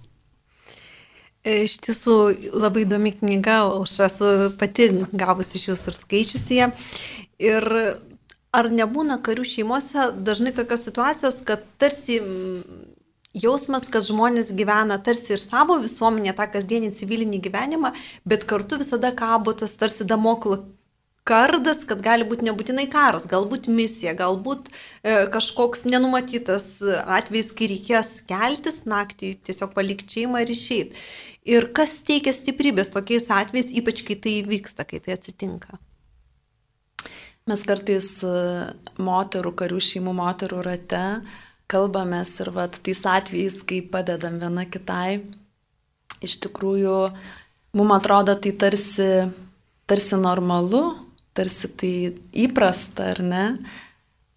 E, 1.42 1.64
iš 1.66 1.76
tiesų 1.82 2.16
labai 2.58 2.82
įdomi 2.82 3.12
knyga, 3.20 3.60
aš 3.78 3.94
esu 4.08 4.30
pati 4.58 4.88
gavusi 5.14 5.60
iš 5.60 5.68
jūsų 5.68 5.92
ir 5.92 5.98
skaičiusi 5.98 6.58
ją. 6.58 6.68
Ir 7.42 7.68
ar 8.52 8.70
nebūna 8.74 9.20
karių 9.22 9.46
šeimose 9.46 10.08
dažnai 10.18 10.50
tokios 10.56 10.88
situacijos, 10.88 11.40
kad 11.46 11.62
tarsi 11.78 12.18
jausmas, 13.38 13.86
kad 13.86 14.02
žmonės 14.06 14.50
gyvena 14.58 14.98
tarsi 14.98 15.36
ir 15.36 15.42
savo 15.42 15.78
visuomenė, 15.82 16.34
tą 16.34 16.50
kasdienį 16.52 16.90
civilinį 16.98 17.42
gyvenimą, 17.46 17.94
bet 18.26 18.50
kartu 18.50 18.82
visada 18.82 19.14
kabo 19.14 19.54
tas 19.54 19.78
tarsi 19.78 20.06
damoklo 20.10 20.58
kardas, 21.28 21.84
kad 21.86 22.02
gali 22.02 22.26
būti 22.26 22.46
nebūtinai 22.48 22.88
karas, 22.90 23.28
galbūt 23.30 23.68
misija, 23.70 24.14
galbūt 24.18 24.70
e, 24.70 25.28
kažkoks 25.32 25.86
nenumatytas 25.86 26.66
atvejis, 26.82 27.52
kai 27.56 27.68
reikės 27.70 28.16
keltis 28.28 28.82
naktį, 28.90 29.36
tiesiog 29.46 29.74
palikti 29.76 30.18
šeimą 30.18 30.42
ir 30.42 30.52
išeiti. 30.54 31.06
Ir 31.52 31.68
kas 31.74 32.00
teikia 32.06 32.34
stiprybės 32.34 32.92
tokiais 32.94 33.30
atvejais, 33.34 33.70
ypač 33.74 34.02
kai 34.06 34.18
tai 34.18 34.34
vyksta, 34.46 34.86
kai 34.86 35.02
tai 35.02 35.16
atsitinka. 35.16 35.78
Mes 37.50 37.62
kartais 37.66 38.08
e, 38.22 38.34
moterų, 39.02 39.54
karių 39.58 39.80
šeimų 39.82 40.12
moterų 40.14 40.60
rate 40.62 41.06
kalbamės 41.72 42.34
ir 42.42 42.52
vat, 42.54 42.78
tais 42.84 43.00
atvejais, 43.08 43.62
kai 43.66 43.80
padedam 43.82 44.36
viena 44.42 44.66
kitai, 44.68 45.22
iš 46.22 46.36
tikrųjų, 46.44 46.98
mums 47.78 47.96
atrodo 47.96 48.36
tai 48.38 48.52
tarsi, 48.60 49.08
tarsi 49.90 50.18
normalu, 50.20 50.82
tarsi 51.36 51.70
tai 51.78 51.94
įprasta, 52.44 53.10
ar 53.12 53.22
ne, 53.24 53.44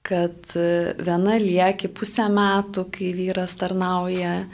kad 0.05 0.53
e, 0.55 0.93
viena 1.01 1.37
lieki 1.41 1.89
pusę 1.95 2.27
metų, 2.31 2.87
kai 2.93 3.11
vyras 3.17 3.55
tarnauja 3.59 4.45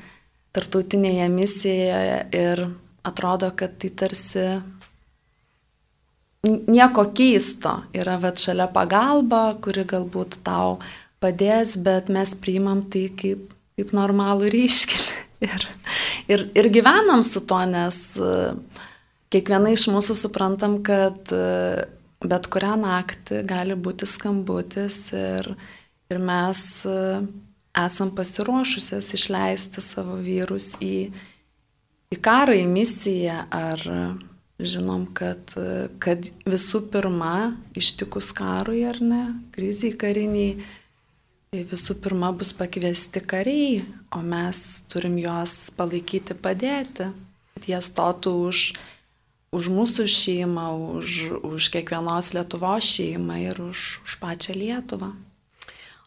tartautinėje 0.56 1.28
misijoje 1.32 2.18
ir 2.36 2.66
atrodo, 3.08 3.52
kad 3.56 3.78
tai 3.80 3.92
tarsi 4.02 4.46
nieko 6.44 7.06
keisto. 7.16 7.78
Yra 7.96 8.18
vat 8.22 8.42
šalia 8.42 8.68
pagalba, 8.72 9.58
kuri 9.64 9.86
galbūt 9.88 10.42
tau 10.46 10.80
padės, 11.22 11.78
bet 11.78 12.10
mes 12.10 12.34
priimam 12.42 12.84
tai 12.92 13.08
kaip, 13.18 13.52
kaip 13.78 13.96
normalų 13.98 14.54
ryškinį. 14.56 15.20
Ir, 15.42 15.64
ir, 16.30 16.42
ir 16.54 16.68
gyvenam 16.70 17.24
su 17.26 17.40
to, 17.50 17.58
nes 17.66 17.96
e, 18.22 18.52
kiekviena 19.34 19.72
iš 19.74 19.88
mūsų 19.90 20.14
suprantam, 20.20 20.76
kad 20.86 21.32
e, 21.34 21.88
bet 22.22 22.50
kurią 22.54 22.76
naktį 22.82 23.44
gali 23.50 23.78
būti 23.78 24.08
skambutis 24.10 25.12
ir, 25.18 25.54
ir 26.12 26.22
mes 26.22 26.64
e, 26.86 26.98
esam 27.78 28.12
pasiruošusios 28.16 29.14
išleisti 29.18 29.84
savo 29.84 30.18
vyrus 30.22 30.76
į, 30.84 31.10
į 32.12 32.20
karą, 32.22 32.58
į 32.58 32.68
misiją, 32.70 33.40
ar 33.50 33.86
žinom, 34.62 35.08
kad, 35.18 35.56
kad 36.02 36.28
visų 36.46 36.84
pirma, 36.94 37.56
ištikus 37.78 38.32
karui 38.38 38.84
ar 38.86 39.02
ne, 39.02 39.24
kriziai 39.56 39.96
kariniai, 39.98 40.60
visų 41.52 41.98
pirma 42.04 42.32
bus 42.36 42.54
pakviesti 42.56 43.24
kariai, 43.28 43.82
o 44.16 44.22
mes 44.24 44.62
turim 44.92 45.18
juos 45.20 45.72
palaikyti, 45.76 46.38
padėti, 46.38 47.10
kad 47.56 47.68
jie 47.68 47.82
stotų 47.84 48.36
už 48.48 48.66
už 49.52 49.68
mūsų 49.68 50.08
šeimą, 50.08 50.68
už, 50.98 51.10
už 51.44 51.70
kiekvienos 51.76 52.32
Lietuvos 52.36 52.88
šeimą 52.88 53.36
ir 53.52 53.60
už, 53.60 54.00
už 54.08 54.18
pačią 54.24 54.56
Lietuvą. 54.56 55.12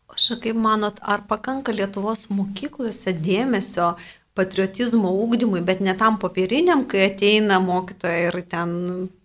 O 0.08 0.16
šiaip 0.16 0.46
kaip 0.46 0.56
manot, 0.56 1.00
ar 1.04 1.26
pakanka 1.28 1.72
Lietuvos 1.72 2.28
mokyklose 2.32 3.12
dėmesio 3.12 3.94
patriotizmo 4.34 5.12
ūkdymui, 5.24 5.60
bet 5.62 5.82
ne 5.84 5.92
tam 5.94 6.16
popieriniam, 6.18 6.82
kai 6.90 7.04
ateina 7.06 7.60
mokytoja 7.62 8.30
ir 8.30 8.38
ten 8.50 8.72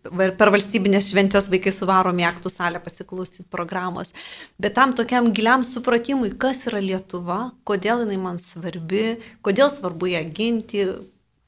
per 0.05 0.51
valstybinės 0.53 1.10
šventės 1.10 1.47
vaikai 1.49 1.73
suvaromi 1.73 2.27
aktų 2.27 2.51
salę 2.53 2.82
pasiklausyti 2.84 3.47
programos, 3.49 4.13
bet 4.62 4.75
tam 4.77 4.93
tokiam 4.97 5.32
giliam 5.34 5.65
supratimui, 5.65 6.36
kas 6.38 6.67
yra 6.69 6.82
Lietuva, 6.84 7.39
kodėl 7.65 8.03
jinai 8.03 8.19
man 8.21 8.38
svarbi, 8.43 9.15
kodėl 9.45 9.71
svarbu 9.73 10.12
ją 10.13 10.21
ginti, 10.29 10.86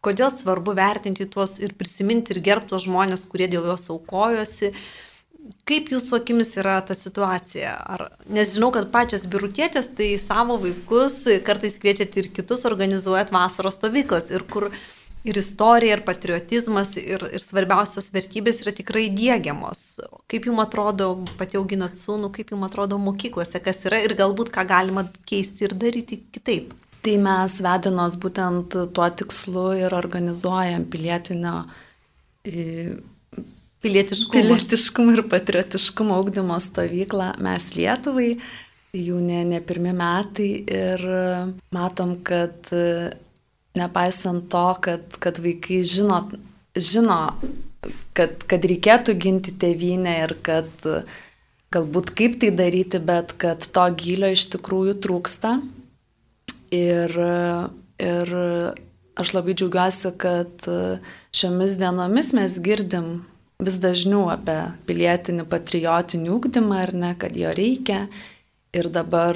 kodėl 0.05 0.33
svarbu 0.33 0.75
vertinti 0.77 1.27
tuos 1.29 1.59
ir 1.61 1.75
prisiminti 1.77 2.33
ir 2.35 2.41
gerbti 2.45 2.73
tuos 2.73 2.85
žmonės, 2.87 3.27
kurie 3.29 3.47
dėl 3.51 3.67
jos 3.71 3.89
aukojosi. 3.93 4.73
Kaip 5.65 5.89
jūsų 5.89 6.19
akimis 6.19 6.53
yra 6.61 6.77
ta 6.85 6.93
situacija? 6.97 7.73
Ar, 7.93 8.07
nes 8.29 8.53
žinau, 8.55 8.69
kad 8.73 8.91
pačios 8.93 9.25
birutietės 9.29 9.89
tai 9.97 10.13
savo 10.21 10.59
vaikus 10.61 11.23
kartais 11.45 11.79
kviečiat 11.81 12.17
ir 12.21 12.29
kitus 12.35 12.65
organizuojat 12.69 13.33
vasaros 13.33 13.79
stovyklas 13.79 14.29
ir 14.33 14.45
kur 14.49 14.69
ir 15.23 15.37
istorija, 15.37 15.97
ir 15.97 16.03
patriotizmas, 16.05 16.95
ir, 16.97 17.25
ir 17.33 17.43
svarbiausios 17.45 18.09
vertybės 18.13 18.61
yra 18.63 18.73
tikrai 18.77 19.07
dėgiamos. 19.13 19.99
Kaip 20.31 20.47
jums 20.49 20.63
atrodo, 20.65 21.11
pati 21.39 21.59
auginat 21.61 21.97
sūnų, 21.99 22.31
kaip 22.37 22.53
jums 22.53 22.69
atrodo 22.69 22.97
mokyklose, 23.01 23.61
kas 23.63 23.85
yra 23.89 24.01
ir 24.05 24.15
galbūt 24.17 24.53
ką 24.53 24.65
galima 24.69 25.05
keisti 25.29 25.67
ir 25.67 25.77
daryti 25.77 26.21
kitaip? 26.33 26.73
Tai 27.01 27.13
mes 27.17 27.55
vedinos 27.65 28.17
būtent 28.21 28.75
tuo 28.93 29.07
tikslu 29.21 29.71
ir 29.79 29.93
organizuojam 29.97 30.85
pilietinio 30.85 31.55
pilietiškumo. 33.81 34.33
pilietiškumo 34.35 35.15
ir 35.15 35.23
patriotiškumo 35.31 36.19
augdymo 36.19 36.59
stovyklą 36.61 37.31
mes 37.41 37.71
Lietuvai. 37.77 38.35
Jau 38.93 39.17
ne, 39.23 39.41
ne 39.47 39.61
pirmi 39.63 39.95
metai 39.95 40.51
ir 40.67 41.05
matom, 41.73 42.17
kad 42.27 42.69
nepaisant 43.77 44.49
to, 44.51 44.65
kad, 44.83 45.17
kad 45.23 45.39
vaikai 45.41 45.81
žino, 45.87 46.21
žino 46.75 47.19
kad, 48.13 48.43
kad 48.45 48.65
reikėtų 48.67 49.15
ginti 49.17 49.55
tėvynę 49.57 50.17
ir 50.25 50.35
kad 50.43 50.87
galbūt 51.71 52.11
kaip 52.19 52.35
tai 52.41 52.51
daryti, 52.53 52.99
bet 52.99 53.33
kad 53.39 53.63
to 53.63 53.85
gilio 53.97 54.29
iš 54.35 54.49
tikrųjų 54.53 54.99
trūksta 55.01 55.61
Ir, 56.71 57.11
ir 57.99 58.29
aš 59.19 59.33
labai 59.35 59.55
džiaugiuosi, 59.59 60.13
kad 60.21 60.67
šiomis 61.35 61.75
dienomis 61.79 62.31
mes 62.37 62.55
girdim 62.63 63.17
vis 63.61 63.77
dažniau 63.81 64.25
apie 64.33 64.57
pilietinį 64.89 65.45
patriotinį 65.49 66.31
ūkdymą 66.33 66.79
ar 66.85 66.93
ne, 66.97 67.11
kad 67.19 67.37
jo 67.37 67.51
reikia. 67.55 68.05
Ir 68.71 68.87
dabar 68.87 69.35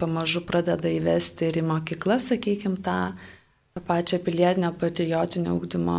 pamažu 0.00 0.40
pradeda 0.48 0.88
įvesti 0.88 1.50
ir 1.50 1.60
į 1.60 1.64
mokyklą, 1.68 2.16
sakykime, 2.24 2.80
tą, 2.80 3.12
tą 3.76 3.82
pačią 3.84 4.22
pilietinio 4.24 4.72
patriotinio 4.80 5.58
ūkdymo 5.58 5.98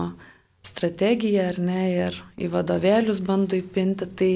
strategiją, 0.66 1.52
ar 1.52 1.60
ne, 1.62 1.82
ir 1.94 2.18
į 2.42 2.50
vadovėlius 2.56 3.22
bando 3.28 3.60
įpinti. 3.60 4.10
Tai 4.18 4.32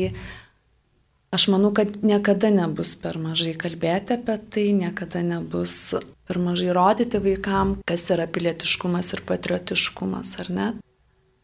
aš 1.34 1.48
manau, 1.50 1.74
kad 1.74 1.98
niekada 2.06 2.54
nebus 2.54 2.94
per 3.02 3.18
mažai 3.22 3.56
kalbėti 3.58 4.20
apie 4.20 4.38
tai, 4.54 4.68
niekada 4.84 5.26
nebus 5.26 5.98
per 6.28 6.42
mažai 6.44 6.74
rodyti 6.76 7.22
vaikam, 7.24 7.78
kas 7.88 8.06
yra 8.14 8.28
pilietiškumas 8.28 9.14
ir 9.16 9.24
patriotiškumas, 9.28 10.36
ar 10.44 10.52
ne? 10.52 10.68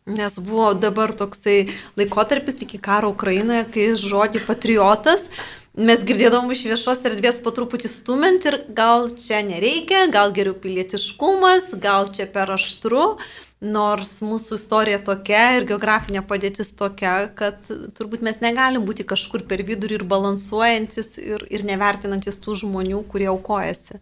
Nes 0.04 0.36
buvo 0.44 0.74
dabar 0.76 1.14
toksai 1.16 1.70
laikotarpis 1.96 2.60
iki 2.66 2.80
karo 2.84 3.14
Ukrainoje, 3.14 3.64
kai 3.72 3.86
žodį 4.00 4.42
patriotas 4.44 5.30
mes 5.74 6.04
girdėdavom 6.06 6.52
iš 6.54 6.68
viešos 6.70 7.02
erdvės 7.10 7.40
po 7.42 7.54
truputį 7.56 7.90
stumint 7.90 8.44
ir 8.46 8.60
gal 8.78 9.08
čia 9.10 9.42
nereikia, 9.46 10.06
gal 10.14 10.36
geriau 10.36 10.54
pilietiškumas, 10.54 11.72
gal 11.82 12.06
čia 12.14 12.28
per 12.30 12.54
aštru, 12.54 13.16
nors 13.64 14.18
mūsų 14.24 14.58
istorija 14.60 15.00
tokia 15.04 15.44
ir 15.58 15.68
geografinė 15.70 16.24
padėtis 16.28 16.74
tokia, 16.78 17.30
kad 17.38 17.62
turbūt 17.98 18.24
mes 18.26 18.42
negalim 18.44 18.86
būti 18.88 19.06
kažkur 19.08 19.46
per 19.50 19.64
vidurį 19.66 20.02
ir 20.02 20.06
balansuojantis 20.10 21.16
ir, 21.24 21.46
ir 21.50 21.66
nevertinantis 21.68 22.42
tų 22.44 22.60
žmonių, 22.64 23.02
kurie 23.12 23.30
aukojasi. 23.32 24.02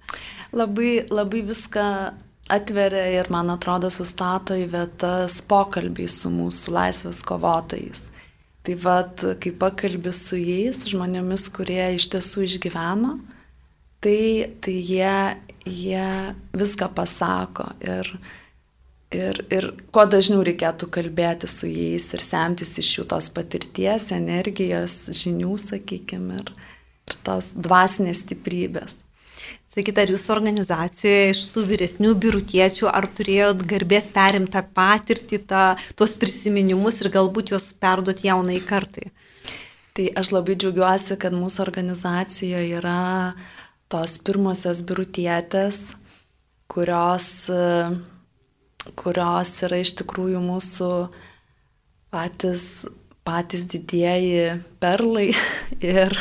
Labai, 0.55 1.05
labai 1.11 1.43
viską 1.47 1.85
atveria 2.51 3.05
ir, 3.19 3.29
man 3.31 3.53
atrodo, 3.53 3.91
sustato 3.93 4.57
į 4.57 4.65
vietas 4.73 5.39
pokalbiai 5.47 6.09
su 6.11 6.33
mūsų 6.33 6.73
laisvės 6.75 7.21
kovotojais. 7.27 8.09
Tai 8.61 8.73
vad, 8.81 9.23
kai 9.41 9.53
pakalbi 9.57 10.11
su 10.13 10.37
jais, 10.37 10.83
žmonėmis, 10.89 11.47
kurie 11.53 11.81
iš 11.95 12.11
tiesų 12.13 12.43
išgyveno, 12.49 13.15
tai, 14.01 14.19
tai 14.61 14.75
jie 14.75 15.15
jie 15.65 16.35
viską 16.53 16.89
pasako 16.95 17.71
ir, 17.81 18.07
ir, 19.15 19.43
ir 19.51 19.69
kuo 19.93 20.05
dažniau 20.09 20.41
reikėtų 20.47 20.89
kalbėti 20.93 21.49
su 21.51 21.69
jais 21.69 22.07
ir 22.15 22.23
semtis 22.23 22.77
iš 22.81 22.97
jų 22.97 23.07
tos 23.11 23.29
patirties, 23.33 24.09
energijos, 24.15 24.97
žinių, 25.21 25.55
sakykime, 25.61 26.41
ir, 26.41 26.51
ir 27.09 27.17
tos 27.27 27.53
dvasinės 27.55 28.25
stiprybės. 28.25 29.01
Sakyt, 29.71 30.01
ar 30.01 30.09
jūsų 30.11 30.33
organizacijoje 30.33 31.27
iš 31.31 31.41
tų 31.53 31.61
vyresnių 31.69 32.09
birutiečių, 32.19 32.89
ar 32.91 33.07
turėjot 33.07 33.61
garbės 33.63 34.09
perimtą 34.11 34.65
patirtį, 34.75 35.39
tą, 35.47 35.61
tuos 35.95 36.17
prisiminimus 36.19 36.99
ir 36.99 37.07
galbūt 37.13 37.53
juos 37.53 37.69
perduoti 37.79 38.27
jaunai 38.27 38.59
kartai? 38.67 39.13
Tai 39.95 40.09
aš 40.19 40.33
labai 40.35 40.57
džiaugiuosi, 40.59 41.15
kad 41.19 41.31
mūsų 41.35 41.63
organizacijoje 41.63 42.81
yra 42.81 42.97
tos 43.91 44.17
pirmosios 44.23 44.83
birutietės, 44.87 45.79
kurios, 46.71 47.29
kurios 48.99 49.53
yra 49.67 49.81
iš 49.83 49.95
tikrųjų 50.01 50.41
mūsų 50.43 50.91
patys, 52.11 52.65
patys 53.27 53.65
didieji 53.69 54.59
perlai. 54.81 55.31
Ir 55.93 56.17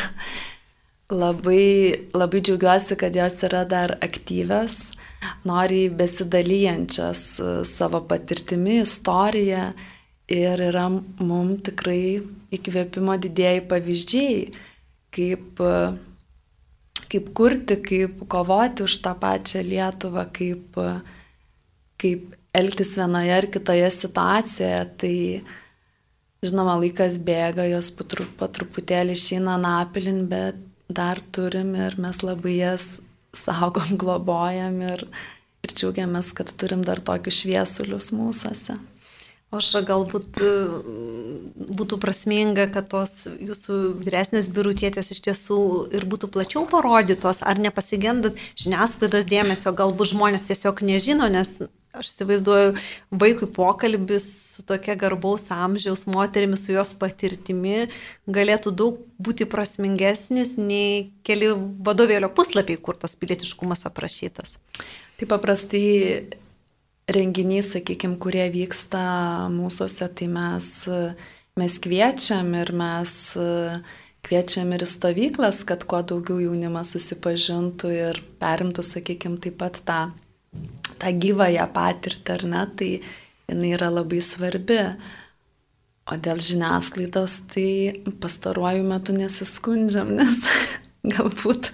Labai, 1.10 2.06
labai 2.14 2.38
džiaugiuosi, 2.38 2.94
kad 2.94 3.16
jos 3.18 3.40
yra 3.42 3.64
dar 3.66 3.96
aktyvios, 3.98 4.92
nori 5.42 5.88
besidalyjančias 5.90 7.22
e, 7.42 7.48
savo 7.66 8.04
patirtimi, 8.06 8.76
istoriją 8.84 9.64
ir 10.30 10.62
yra 10.68 10.84
mums 10.92 11.64
tikrai 11.66 12.20
įkvėpimo 12.54 13.16
didėjai 13.26 13.64
pavyzdžiai, 13.72 14.36
kaip, 15.16 15.58
e, 15.58 17.02
kaip 17.10 17.32
kurti, 17.34 17.80
kaip 17.90 18.22
kovoti 18.30 18.86
už 18.86 19.00
tą 19.02 19.16
pačią 19.18 19.66
Lietuvą, 19.66 20.28
kaip, 20.36 20.78
e, 20.78 20.94
kaip 21.98 22.38
elgtis 22.56 22.96
vienoje 22.98 23.34
ar 23.36 23.46
kitoje 23.52 23.90
situacijoje. 23.94 24.80
Tai, 25.00 25.14
žinoma, 26.46 26.78
laikas 26.82 27.20
bėga, 27.22 27.68
jos 27.70 27.90
po 27.94 28.06
truputėlį 28.08 29.16
išeina 29.18 29.58
napilin, 29.60 30.24
bet 30.30 30.58
dar 30.90 31.20
turim 31.32 31.74
ir 31.78 31.98
mes 32.02 32.22
labai 32.26 32.56
jas 32.58 32.86
saugom, 33.36 33.96
globojam 34.02 34.80
ir, 34.86 35.04
ir 35.64 35.74
džiaugiamės, 35.74 36.32
kad 36.36 36.52
turim 36.58 36.86
dar 36.86 37.02
tokius 37.02 37.42
šviesulius 37.44 38.10
mūsųse. 38.16 38.78
O 39.50 39.58
aš 39.58 39.72
galbūt 39.82 40.38
e, 40.46 40.50
būtų 41.74 41.96
prasminga, 41.98 42.68
kad 42.70 42.86
tos 42.92 43.24
jūsų 43.26 43.78
vyresnės 43.98 44.46
birutietės 44.54 45.10
iš 45.10 45.18
tiesų 45.26 45.58
ir 45.98 46.06
būtų 46.06 46.28
plačiau 46.30 46.62
parodytos, 46.70 47.42
ar 47.42 47.58
nepasigendat 47.58 48.38
žiniasklaidos 48.54 49.26
dėmesio, 49.26 49.74
galbūt 49.74 50.12
žmonės 50.12 50.46
tiesiog 50.46 50.84
nežino, 50.86 51.26
nes 51.34 51.64
aš 51.96 52.10
įsivaizduoju 52.12 52.74
vaikui 53.10 53.48
pokalbis 53.50 54.26
su 54.54 54.64
tokia 54.66 54.94
garbaus 54.98 55.48
amžiaus 55.50 56.06
moterimi, 56.10 56.58
su 56.58 56.74
jos 56.74 56.92
patirtimi 57.00 57.88
galėtų 58.30 58.72
daug 58.76 59.00
būti 59.18 59.48
prasmingesnis 59.50 60.56
nei 60.60 61.10
keli 61.26 61.50
vadovėlio 61.86 62.30
puslapiai, 62.34 62.78
kur 62.78 62.98
tas 63.00 63.16
pilietiškumas 63.18 63.86
aprašytas. 63.90 64.58
Tai 65.18 65.28
paprastai 65.34 66.30
renginys, 67.10 67.72
sakykime, 67.74 68.20
kurie 68.22 68.46
vyksta 68.54 69.02
mūsųse, 69.50 70.06
tai 70.14 70.30
mes, 70.30 70.70
mes 71.58 71.80
kviečiam 71.82 72.54
ir 72.60 72.70
mes 72.76 73.16
kviečiam 74.26 74.70
ir 74.76 74.86
stovyklas, 74.86 75.64
kad 75.66 75.84
kuo 75.88 76.04
daugiau 76.06 76.38
jaunimas 76.44 76.94
susipažintų 76.94 77.92
ir 77.96 78.20
perimtų, 78.40 78.84
sakykime, 78.86 79.40
taip 79.42 79.58
pat 79.58 79.80
tą 79.86 80.00
tą 81.00 81.12
gyvąją 81.24 81.66
patirtį, 81.74 82.36
ar 82.36 82.46
ne, 82.52 82.62
tai 82.76 82.90
jinai 83.50 83.74
yra 83.76 83.90
labai 83.92 84.20
svarbi. 84.24 84.82
O 86.10 86.16
dėl 86.18 86.40
žiniasklaidos, 86.42 87.36
tai 87.52 88.02
pastaruoju 88.22 88.86
metu 88.86 89.14
nesiskundžiam, 89.14 90.10
nes 90.18 90.40
galbūt, 91.06 91.70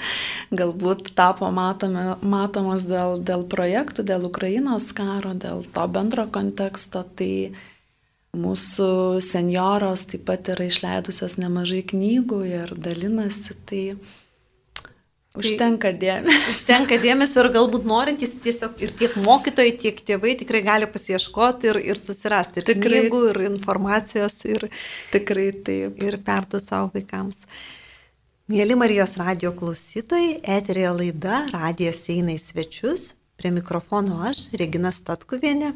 galbūt 0.54 1.14
tapo 1.18 1.48
matome, 1.54 2.18
matomas 2.22 2.84
dėl, 2.88 3.20
dėl 3.24 3.46
projektų, 3.48 4.04
dėl 4.06 4.28
Ukrainos 4.28 4.90
karo, 4.96 5.32
dėl 5.34 5.64
to 5.72 5.86
bendro 5.90 6.26
konteksto, 6.32 7.04
tai 7.16 7.54
mūsų 8.36 9.22
senioros 9.24 10.04
taip 10.10 10.26
pat 10.28 10.52
yra 10.52 10.68
išleidusios 10.68 11.38
nemažai 11.40 11.82
knygų 11.88 12.42
ir 12.50 12.74
dalinasi, 12.76 13.56
tai 13.64 13.82
Užtenka 15.40 15.92
dėmesio. 15.96 16.52
Užtenka 16.52 16.98
dėmesio 17.02 17.42
ir 17.44 17.50
galbūt 17.54 17.86
norintys 17.88 18.34
tiesiog 18.44 18.80
ir 18.84 18.92
tiek 18.98 19.16
mokytojai, 19.20 19.74
tiek 19.82 20.00
tėvai 20.08 20.34
tikrai 20.40 20.62
gali 20.66 20.88
pasieškoti 20.90 21.70
ir, 21.72 21.80
ir 21.92 22.00
susirasti 22.00 22.62
ir 22.62 22.68
tikrai, 22.68 23.02
knygų, 23.06 23.22
ir 23.32 23.40
informacijos, 23.50 24.38
ir, 24.48 24.68
tikrai 25.14 25.50
taip. 25.66 26.00
Ir 26.02 26.18
perduoti 26.26 26.72
savo 26.72 26.90
vaikams. 26.94 27.44
Mėly 28.52 28.76
Marijos 28.78 29.16
radio 29.18 29.50
klausytojai, 29.56 30.36
eterėje 30.56 30.92
laida 31.00 31.42
Radijas 31.50 32.04
eina 32.14 32.36
į 32.36 32.40
svečius. 32.42 33.12
Prie 33.36 33.50
mikrofono 33.52 34.22
aš, 34.30 34.48
Regina 34.56 34.94
Statkuvienė. 34.94 35.74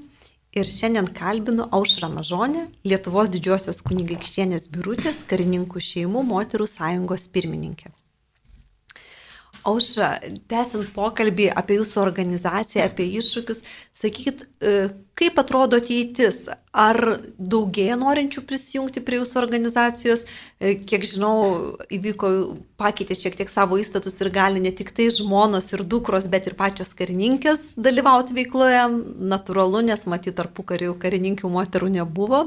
Ir 0.56 0.66
šiandien 0.66 1.06
kalbinu 1.14 1.68
Aušrą 1.76 2.08
Mažonę, 2.10 2.64
Lietuvos 2.82 3.30
didžiosios 3.30 3.82
kunigaikštienės 3.86 4.66
birutės 4.72 5.22
karininkų 5.30 5.82
šeimų 5.92 6.24
moterų 6.26 6.66
sąjungos 6.72 7.28
pirmininkę. 7.30 7.92
Aušra, 9.68 10.14
tęsint 10.48 10.88
pokalbį 10.96 11.50
apie 11.52 11.76
jūsų 11.76 12.00
organizaciją, 12.00 12.86
apie 12.86 13.04
iššūkius, 13.20 13.60
sakykit, 14.00 14.46
e, 14.64 14.72
kaip 15.18 15.36
atrodo 15.42 15.80
ateitis? 15.80 16.46
Ar 16.72 16.96
daugėja 17.36 17.98
norinčių 18.00 18.44
prisijungti 18.46 19.02
prie 19.04 19.18
jūsų 19.20 19.40
organizacijos? 19.42 20.24
E, 20.60 20.76
kiek 20.80 21.04
žinau, 21.04 21.76
įvyko, 21.92 22.32
pakeitė 22.80 23.18
šiek 23.18 23.36
tiek 23.42 23.52
savo 23.52 23.76
įstatus 23.80 24.16
ir 24.22 24.32
gali 24.32 24.64
ne 24.64 24.72
tik 24.72 24.94
tai 24.96 25.10
žmonos 25.12 25.72
ir 25.74 25.84
dukros, 25.84 26.30
bet 26.32 26.48
ir 26.48 26.56
pačios 26.56 26.94
karininkės 26.96 27.74
dalyvauti 27.76 28.36
veikloje. 28.38 28.84
Natūralu, 29.34 29.84
nes 29.92 30.06
matyt, 30.08 30.38
tarpu 30.40 30.64
karių 30.64 30.96
karininkių 31.02 31.52
moterų 31.52 31.92
nebuvo. 32.00 32.46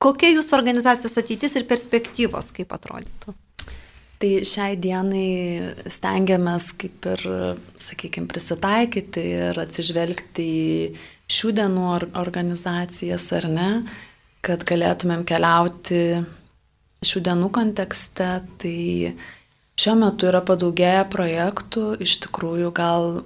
Kokia 0.00 0.34
jūsų 0.34 0.56
organizacijos 0.56 1.16
ateitis 1.20 1.56
ir 1.56 1.68
perspektyvos, 1.68 2.52
kaip 2.56 2.76
atrodytų? 2.76 3.36
Tai 4.20 4.28
šiai 4.44 4.74
dienai 4.76 5.88
stengiamės 5.88 6.66
kaip 6.76 7.06
ir, 7.08 7.22
sakykime, 7.80 8.28
prisitaikyti 8.28 9.22
ir 9.48 9.60
atsižvelgti 9.62 10.44
į 10.44 10.74
šių 11.30 11.54
dienų 11.56 11.86
organizacijas 12.20 13.30
ar 13.38 13.48
ne, 13.48 13.70
kad 14.44 14.66
galėtumėm 14.68 15.24
keliauti 15.24 16.02
šių 17.00 17.24
dienų 17.30 17.48
kontekste. 17.56 18.28
Tai 18.60 18.76
šiuo 19.80 19.96
metu 20.04 20.28
yra 20.28 20.44
padaugėję 20.44 21.08
projektų, 21.16 21.88
iš 22.04 22.20
tikrųjų 22.26 22.76
gal 22.76 23.22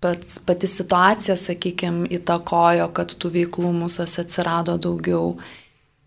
pats, 0.00 0.38
pati 0.48 0.72
situacija, 0.80 1.36
sakykime, 1.36 2.08
įtakojo, 2.22 2.88
kad 2.96 3.12
tų 3.20 3.36
veiklų 3.40 3.76
mūsų 3.84 4.08
atsirado 4.08 4.80
daugiau, 4.80 5.34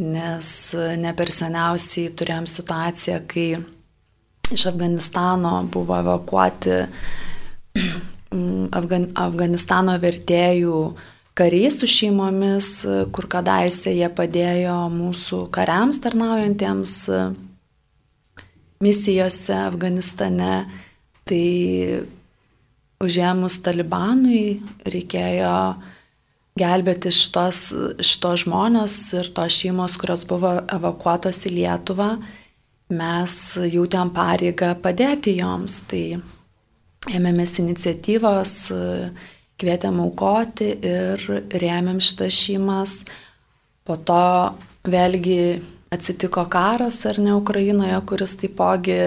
nes 0.02 0.56
ne 0.98 1.14
per 1.14 1.30
seniausiai 1.30 2.10
turėjom 2.18 2.50
situaciją, 2.50 3.28
kai 3.30 3.52
iš 4.54 4.66
Afganistano 4.70 5.64
buvo 5.72 5.98
evakuoti 6.00 6.78
Afgan, 8.80 9.08
Afganistano 9.18 9.96
vertėjų 10.02 10.80
kariai 11.40 11.72
su 11.72 11.88
šeimomis, 11.90 12.72
kur 13.16 13.30
kadaise 13.32 13.94
jie 13.96 14.10
padėjo 14.14 14.76
mūsų 14.94 15.46
kariams 15.56 16.02
tarnaujantiems 16.04 16.96
misijose 18.84 19.56
Afganistane. 19.64 20.66
Tai 21.30 21.46
užėmus 23.06 23.60
talibanui 23.64 24.60
reikėjo 24.90 25.54
gelbėti 26.60 27.12
šitos, 27.14 27.62
šitos 28.04 28.44
žmonės 28.44 28.96
ir 29.16 29.30
tos 29.36 29.60
šeimos, 29.62 29.96
kurios 30.02 30.26
buvo 30.28 30.58
evakuotos 30.74 31.46
į 31.48 31.54
Lietuvą 31.60 32.16
mes 32.90 33.34
jautėm 33.70 34.12
pareigą 34.14 34.74
padėti 34.82 35.38
joms. 35.40 35.82
Tai 35.90 36.04
ėmėmės 37.10 37.58
iniciatyvos, 37.62 38.54
kvietėm 39.60 40.00
aukoti 40.04 40.72
ir 40.86 41.26
rėmėm 41.64 42.00
šitas 42.04 42.36
šeimas. 42.36 43.02
Po 43.86 43.98
to 43.98 44.24
vėlgi 44.90 45.42
atsitiko 45.94 46.46
karas 46.52 47.02
ar 47.10 47.20
ne 47.22 47.34
Ukrainoje, 47.38 47.98
kuris 48.10 48.38
taipogi 48.40 49.00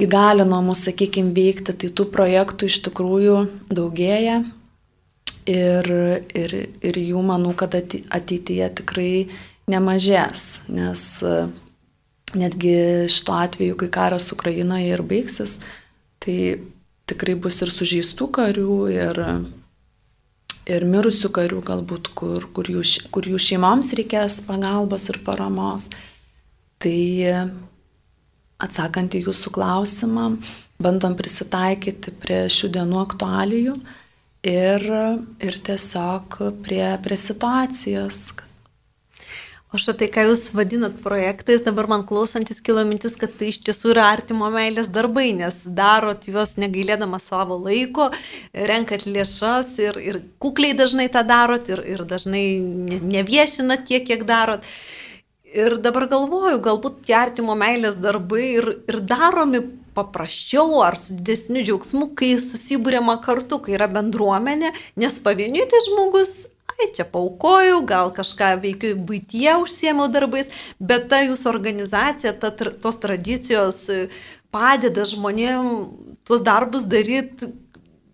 įgalino 0.00 0.62
mus, 0.64 0.86
sakykime, 0.86 1.34
veikti, 1.36 1.74
tai 1.76 1.90
tų 1.92 2.08
projektų 2.14 2.68
iš 2.70 2.78
tikrųjų 2.88 3.36
daugėja 3.68 4.38
ir, 5.46 5.90
ir, 6.32 6.54
ir 6.80 7.00
jų 7.02 7.24
manau, 7.28 7.52
kad 7.52 7.76
ateityje 7.76 8.70
tikrai 8.80 9.12
nemažės, 9.70 10.62
nes 10.72 11.04
netgi 12.38 13.08
šituo 13.12 13.36
atveju, 13.40 13.78
kai 13.80 13.88
karas 13.92 14.30
Ukrainoje 14.34 14.92
ir 14.92 15.02
baigsis, 15.06 15.58
tai 16.22 16.60
tikrai 17.10 17.34
bus 17.34 17.60
ir 17.64 17.72
sužeistų 17.72 18.28
karių, 18.38 18.76
ir, 18.92 19.20
ir 20.70 20.86
mirusių 20.88 21.32
karių 21.34 21.60
galbūt, 21.66 22.12
kur, 22.18 22.46
kur, 22.54 22.70
jų, 22.70 22.84
kur 23.14 23.28
jų 23.28 23.40
šeimoms 23.42 23.92
reikės 23.98 24.40
pagalbos 24.46 25.08
ir 25.12 25.20
paramos. 25.26 25.90
Tai 26.82 26.98
atsakant 28.62 29.14
į 29.14 29.26
jūsų 29.26 29.52
klausimą, 29.54 30.28
bandom 30.82 31.16
prisitaikyti 31.18 32.14
prie 32.22 32.44
šių 32.50 32.70
dienų 32.76 33.02
aktualijų 33.02 33.74
ir, 34.46 34.86
ir 35.42 35.58
tiesiog 35.66 36.38
prie, 36.64 36.84
prie 37.02 37.18
situacijos, 37.18 38.24
O 39.72 39.78
štai 39.80 40.10
ką 40.12 40.26
jūs 40.26 40.50
vadinat 40.52 40.98
projektais, 41.00 41.62
dabar 41.64 41.86
man 41.88 42.02
klausantis 42.04 42.58
kilo 42.60 42.82
mintis, 42.84 43.14
kad 43.16 43.32
tai 43.40 43.48
iš 43.48 43.62
tiesų 43.64 43.94
yra 43.94 44.10
artimo 44.12 44.50
meilės 44.52 44.90
darbai, 44.92 45.30
nes 45.32 45.62
darot 45.64 46.26
juos 46.28 46.58
negailėdama 46.60 47.16
savo 47.24 47.56
laiko, 47.56 48.10
renkat 48.52 49.06
lėšas 49.08 49.70
ir, 49.80 49.96
ir 49.96 50.20
kukliai 50.44 50.76
dažnai 50.76 51.08
tą 51.14 51.24
darot 51.24 51.72
ir, 51.72 51.80
ir 51.88 52.04
dažnai 52.04 52.44
neviešinat 53.00 53.88
tiek, 53.88 54.04
kiek 54.10 54.28
darot. 54.28 54.68
Ir 55.56 55.78
dabar 55.80 56.04
galvoju, 56.12 56.60
galbūt 56.60 57.06
tie 57.08 57.16
artimo 57.16 57.56
meilės 57.56 57.96
darbai 57.96 58.44
ir, 58.58 58.70
ir 58.92 59.00
daromi 59.00 59.64
paprasčiau 59.96 60.82
ar 60.84 61.00
su 61.00 61.16
didesniu 61.16 61.64
džiaugsmu, 61.64 62.12
kai 62.16 62.34
susibūrėma 62.44 63.22
kartu, 63.24 63.56
kai 63.64 63.78
yra 63.80 63.88
bendruomenė, 63.88 64.76
nes 65.00 65.20
pavieniui 65.24 65.68
tai 65.72 65.86
žmogus 65.88 66.42
ai 66.80 66.88
čia 66.96 67.06
paukojau, 67.08 67.80
gal 67.86 68.12
kažką 68.14 68.54
veikiu 68.62 68.94
būtyje 69.08 69.56
užsiemiau 69.62 70.08
darbais, 70.12 70.50
bet 70.80 71.08
ta 71.12 71.22
jūsų 71.24 71.50
organizacija, 71.52 72.34
ta, 72.38 72.52
tos 72.52 73.00
tradicijos 73.02 73.84
e, 73.92 74.06
padeda 74.52 75.04
žmonėm 75.08 75.68
tuos 76.28 76.44
darbus 76.44 76.86
daryti 76.88 77.52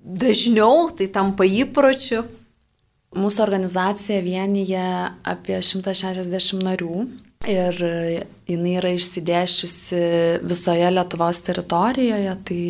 dažniau, 0.09 0.89
tai 0.97 1.09
tampa 1.13 1.47
įpročiu. 1.47 2.25
Mūsų 3.19 3.41
organizacija 3.41 4.21
vienyje 4.21 4.85
apie 5.25 5.57
160 5.65 6.61
narių 6.61 7.07
ir 7.49 7.79
jinai 8.49 8.75
yra 8.77 8.91
išsidėščiusi 8.93 10.01
visoje 10.45 10.91
Lietuvos 10.93 11.41
teritorijoje, 11.47 12.35
tai 12.45 12.63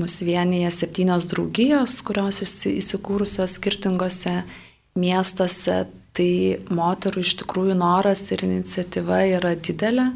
mus 0.00 0.16
vienyje 0.24 0.70
septynios 0.72 1.28
draugijos, 1.28 1.98
kurios 2.06 2.40
įsikūrusios 2.70 3.58
skirtingose 3.58 4.40
miestuose, 5.00 5.84
tai 6.16 6.32
moterų 6.68 7.22
iš 7.24 7.36
tikrųjų 7.42 7.76
noras 7.78 8.26
ir 8.34 8.44
iniciatyva 8.46 9.22
yra 9.38 9.54
didelė, 9.56 10.10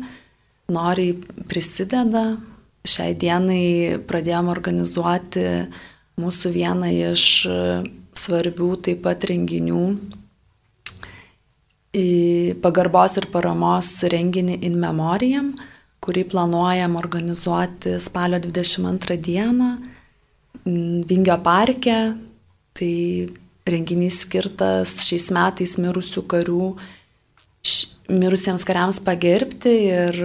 noriai 0.75 1.15
prisideda. 1.49 2.35
Šiai 2.85 3.15
dienai 3.17 3.97
pradėjome 4.05 4.53
organizuoti 4.53 5.45
mūsų 6.21 6.51
vieną 6.53 6.91
iš 7.13 7.25
svarbių 8.15 8.69
taip 8.85 9.01
pat 9.07 9.25
renginių 9.31 9.87
pagarbos 12.63 13.17
ir 13.21 13.29
paramos 13.33 13.89
renginį 14.11 14.59
In 14.67 14.77
Memoriam, 14.83 15.53
kurį 16.03 16.27
planuojam 16.33 16.97
organizuoti 16.99 17.97
spalio 18.03 18.41
22 18.43 19.17
dieną 19.23 19.71
Vingio 20.65 21.39
parke. 21.45 21.99
Tai 22.75 22.95
renginys 23.69 24.21
skirtas 24.25 24.99
šiais 25.07 25.31
metais 25.35 25.77
mirusių 25.81 26.23
karių, 26.29 26.69
š, 27.65 27.95
mirusiems 28.13 28.67
kariams 28.69 29.01
pagerbti 29.05 29.73
ir, 29.89 30.21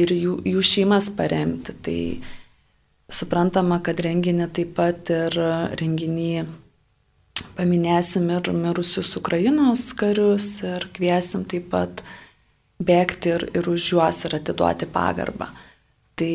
ir 0.00 0.14
jų, 0.16 0.38
jų 0.48 0.64
šeimas 0.64 1.10
paremti. 1.16 1.76
Tai 1.84 1.98
suprantama, 3.12 3.80
kad 3.84 4.00
renginį 4.00 4.48
taip 4.56 4.74
pat 4.78 5.12
ir 5.12 5.36
renginį 5.80 6.44
paminėsim 7.58 8.28
ir 8.32 8.52
mirusius 8.54 9.12
Ukrainos 9.18 9.90
karius 9.98 10.62
ir 10.64 10.88
kviesim 10.94 11.44
taip 11.50 11.68
pat 11.74 12.04
bėgti 12.84 13.34
ir, 13.34 13.48
ir 13.54 13.68
už 13.70 13.90
juos 13.92 14.24
ir 14.26 14.38
atiduoti 14.38 14.88
pagarbą. 14.90 15.50
Tai 16.14 16.34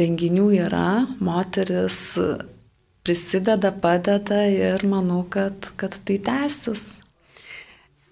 renginių 0.00 0.46
yra, 0.54 0.88
moteris 1.18 2.00
prisideda, 3.10 3.72
padeda 3.74 4.44
ir 4.46 4.84
manau, 4.86 5.24
kad, 5.26 5.72
kad 5.76 5.96
tai 6.06 6.18
tęsis. 6.22 7.00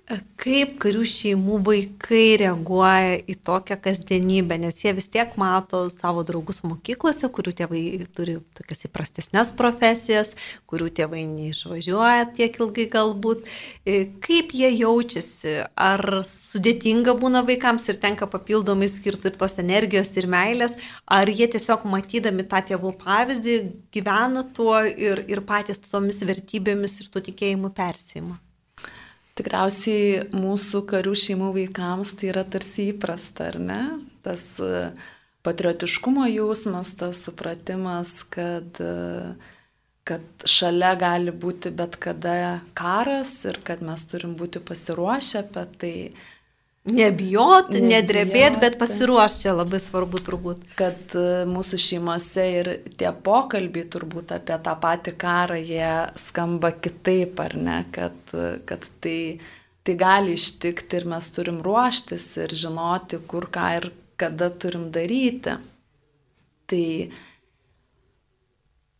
Kaip 0.08 0.78
karių 0.80 1.02
šeimų 1.04 1.58
vaikai 1.66 2.38
reaguoja 2.40 3.18
į 3.28 3.34
tokią 3.44 3.76
kasdienybę, 3.84 4.56
nes 4.62 4.78
jie 4.80 4.94
vis 4.96 5.10
tiek 5.12 5.34
mato 5.36 5.82
savo 5.92 6.22
draugus 6.24 6.62
mokyklose, 6.64 7.28
kurių 7.28 7.52
tėvai 7.58 7.82
turi 8.16 8.38
tokias 8.56 8.86
įprastesnės 8.88 9.52
profesijas, 9.58 10.32
kurių 10.70 10.88
tėvai 10.96 11.26
neišvažiuoja 11.34 12.30
tiek 12.40 12.56
ilgai 12.56 12.88
galbūt. 12.96 13.44
E, 13.84 13.98
kaip 14.24 14.56
jie 14.56 14.72
jaučiasi? 14.78 15.58
Ar 15.76 16.22
sudėtinga 16.24 17.12
būna 17.20 17.44
vaikams 17.44 17.92
ir 17.92 18.00
tenka 18.00 18.30
papildomai 18.32 18.88
skirti 18.88 19.28
ir 19.28 19.36
tos 19.36 19.60
energijos 19.60 20.16
ir 20.16 20.32
meilės, 20.32 20.80
ar 21.04 21.28
jie 21.28 21.52
tiesiog 21.52 21.84
matydami 21.84 22.48
tą 22.48 22.64
tėvų 22.72 22.96
pavyzdį 23.04 23.60
gyvena 23.92 24.48
tuo 24.56 24.80
ir, 24.88 25.26
ir 25.28 25.44
patys 25.44 25.84
tomis 25.84 26.24
vertybėmis 26.24 27.02
ir 27.02 27.12
tuo 27.12 27.28
tikėjimu 27.28 27.76
persima? 27.76 28.40
Tikriausiai 29.38 30.24
mūsų 30.34 30.82
karių 30.90 31.12
šeimų 31.14 31.52
vaikams 31.54 32.16
tai 32.18 32.32
yra 32.32 32.42
tarsi 32.42 32.88
įprasta, 32.92 33.52
ar 33.52 33.58
ne? 33.62 33.82
Tas 34.26 34.42
e, 34.58 34.88
patriotiškumo 35.46 36.26
jausmas, 36.32 36.90
tas 36.98 37.20
supratimas, 37.28 38.16
kad, 38.34 38.80
e, 38.82 39.36
kad 40.08 40.48
šalia 40.48 40.90
gali 40.98 41.30
būti 41.30 41.70
bet 41.70 41.94
kada 42.02 42.58
karas 42.78 43.36
ir 43.46 43.60
kad 43.62 43.84
mes 43.86 44.08
turim 44.10 44.34
būti 44.40 44.64
pasiruošę 44.64 45.44
apie 45.44 45.64
tai. 45.78 45.94
Nebijot, 46.88 47.70
nedrebėt, 47.74 48.58
bet 48.62 48.78
pasiruošti 48.80 49.44
čia 49.44 49.54
labai 49.56 49.80
svarbu 49.82 50.20
turbūt. 50.24 50.64
Kad 50.78 51.14
e, 51.18 51.44
mūsų 51.50 51.78
šeimose 51.84 52.44
ir 52.60 52.70
tie 53.00 53.10
pokalbiai 53.12 53.88
turbūt 53.92 54.32
apie 54.36 54.56
tą 54.64 54.74
patį 54.80 55.14
karą, 55.20 55.58
jie 55.60 55.92
skamba 56.20 56.72
kitaip, 56.72 57.40
ar 57.44 57.56
ne, 57.58 57.78
kad, 57.94 58.34
kad 58.68 58.88
tai, 59.04 59.20
tai 59.84 59.96
gali 60.00 60.36
ištikti 60.38 61.00
ir 61.00 61.08
mes 61.12 61.30
turim 61.34 61.60
ruoštis 61.64 62.28
ir 62.44 62.54
žinoti, 62.64 63.20
kur 63.28 63.50
ką 63.52 63.70
ir 63.80 63.90
kada 64.18 64.50
turim 64.50 64.88
daryti. 64.94 65.58
Tai 66.68 66.84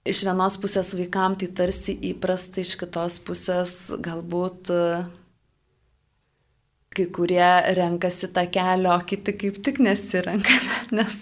iš 0.09 0.25
vienos 0.25 0.59
pusės 0.61 0.95
vaikam 0.97 1.37
tai 1.41 1.51
tarsi 1.53 1.97
įprasta, 2.13 2.63
iš 2.63 2.77
kitos 2.81 3.19
pusės 3.25 3.75
galbūt 4.05 4.73
kai 6.97 7.07
kurie 7.15 7.51
renkasi 7.77 8.31
tą 8.35 8.45
kelią, 8.51 8.97
o 8.97 9.01
kiti 9.07 9.35
kaip 9.39 9.61
tik 9.65 9.81
nesirenka, 9.85 10.55
nes 10.99 11.19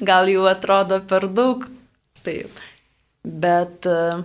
gal 0.00 0.30
jau 0.32 0.46
atrodo 0.50 1.00
per 1.08 1.28
daug. 1.30 1.66
Taip. 2.22 2.60
Bet 3.22 3.86
e, 3.86 4.22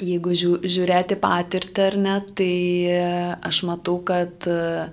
jeigu 0.00 0.34
žiūrėti 0.36 1.18
patirtį 1.20 1.86
ar 1.86 1.96
ne, 2.00 2.16
tai 2.36 2.56
e, 2.88 3.06
aš 3.50 3.62
matau, 3.68 3.98
kad 4.06 4.48
e, 4.48 4.88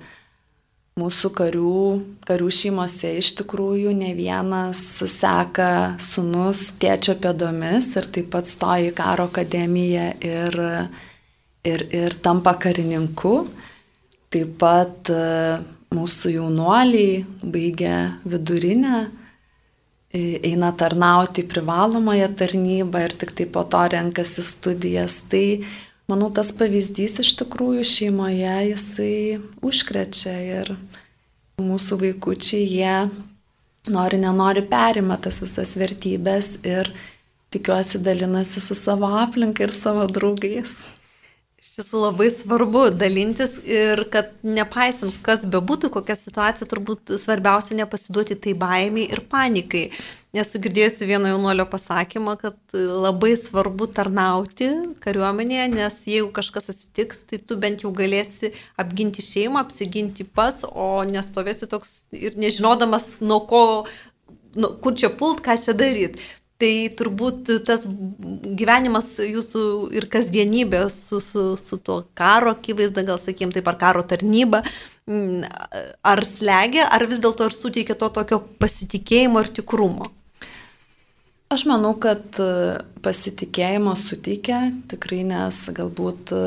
mūsų 0.98 1.32
karių, 1.38 1.82
karių 2.28 2.50
šeimose 2.60 3.14
iš 3.20 3.34
tikrųjų 3.42 3.94
ne 3.96 4.12
vienas 4.18 4.82
seka 5.14 5.98
sunus 6.02 6.72
tėčio 6.82 7.16
pėdomis 7.22 7.92
ir 8.00 8.10
taip 8.16 8.32
pat 8.34 8.50
stoja 8.50 8.90
į 8.90 8.96
karo 8.98 9.28
akademiją 9.30 10.08
ir, 10.26 10.60
ir, 11.70 11.86
ir 11.94 12.18
tampa 12.26 12.56
karininku. 12.58 13.36
Taip 14.34 14.58
pat 14.60 15.12
e, 15.14 15.20
mūsų 15.96 16.34
jaunuoliai 16.34 17.22
baigia 17.42 18.20
vidurinę, 18.28 19.06
e, 20.12 20.40
eina 20.50 20.74
tarnauti 20.76 21.46
privalomąją 21.48 22.28
tarnybą 22.40 23.06
ir 23.08 23.16
tik 23.22 23.32
tai 23.38 23.48
po 23.48 23.64
to 23.64 23.86
renkasi 23.94 24.44
studijas. 24.44 25.22
Tai, 25.32 25.64
manau, 26.12 26.28
tas 26.36 26.52
pavyzdys 26.52 27.22
iš 27.24 27.38
tikrųjų 27.40 27.88
šeimoje 27.88 28.58
jisai 28.74 29.16
užkrečia 29.64 30.36
ir 30.60 30.76
mūsų 31.64 32.02
vaikučiai 32.04 32.68
jie 32.68 32.98
nori, 33.90 34.20
nenori 34.20 34.62
perima 34.68 35.18
tas 35.18 35.40
visas 35.42 35.72
vertybės 35.80 36.58
ir 36.68 36.92
tikiuosi 37.56 38.04
dalinasi 38.04 38.62
su 38.62 38.76
savo 38.76 39.10
aplinka 39.24 39.64
ir 39.64 39.72
savo 39.72 40.06
draugais. 40.12 40.84
Tiesų 41.78 42.00
labai 42.02 42.32
svarbu 42.34 42.88
dalintis 42.90 43.52
ir 43.62 44.00
kad 44.10 44.32
nepaisant, 44.42 45.14
kas 45.22 45.44
bebūtų, 45.46 45.92
kokia 45.94 46.16
situacija, 46.18 46.66
turbūt 46.72 47.12
svarbiausia 47.22 47.78
nepasiduoti 47.78 48.34
tai 48.42 48.56
baimiai 48.58 49.06
ir 49.14 49.22
panikai. 49.30 49.84
Nesu 50.34 50.58
girdėjusi 50.64 51.06
vieno 51.06 51.30
jaunuolio 51.30 51.68
pasakymą, 51.70 52.34
kad 52.42 52.58
labai 52.74 53.36
svarbu 53.38 53.92
tarnauti 53.94 54.72
kariuomenėje, 55.06 55.68
nes 55.76 56.00
jeigu 56.10 56.32
kažkas 56.34 56.74
atsitiks, 56.74 57.22
tai 57.30 57.38
tu 57.46 57.60
bent 57.62 57.86
jau 57.86 57.94
galėsi 57.94 58.56
apginti 58.82 59.22
šeimą, 59.22 59.62
apsiginti 59.62 60.26
pats, 60.26 60.66
o 60.66 61.06
nestovėsi 61.06 61.70
toks 61.70 61.98
ir 62.10 62.42
nežinodamas, 62.42 63.20
nuo 63.22 63.44
ko, 63.46 63.64
nu, 64.58 64.74
kur 64.82 64.98
čia 64.98 65.14
pult, 65.14 65.46
ką 65.46 65.62
čia 65.62 65.78
daryti. 65.78 66.26
Tai 66.58 66.74
turbūt 66.98 67.52
tas 67.68 67.84
gyvenimas 68.58 69.12
jūsų 69.22 69.64
ir 69.94 70.08
kasdienybė 70.10 70.88
su, 70.90 71.20
su, 71.22 71.52
su 71.62 71.78
tuo 71.78 72.00
karo 72.18 72.56
akivaizda, 72.56 73.04
gal 73.06 73.20
sakym, 73.22 73.52
taip 73.54 73.70
ar 73.70 73.78
karo 73.78 74.02
tarnyba, 74.02 74.64
mm, 75.06 75.46
ar 76.02 76.24
slegia, 76.26 76.88
ar 76.90 77.06
vis 77.06 77.22
dėlto 77.22 77.46
ir 77.46 77.54
suteikia 77.54 77.98
to 78.02 78.10
tokio 78.16 78.42
pasitikėjimo 78.58 79.46
ir 79.46 79.52
tikrumo? 79.60 80.10
Aš 81.54 81.68
manau, 81.70 81.94
kad 82.02 82.42
e, 82.42 82.50
pasitikėjimo 83.06 83.94
suteikia, 83.96 84.66
tikrai 84.90 85.22
nes 85.30 85.62
galbūt 85.78 86.34
e, 86.36 86.42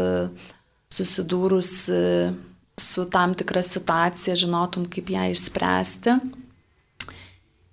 susidūrus 0.92 1.72
e, 1.94 2.02
su 2.74 3.06
tam 3.14 3.38
tikra 3.38 3.62
situacija 3.64 4.34
žinotum, 4.42 4.90
kaip 4.90 5.14
ją 5.14 5.30
išspręsti 5.30 6.18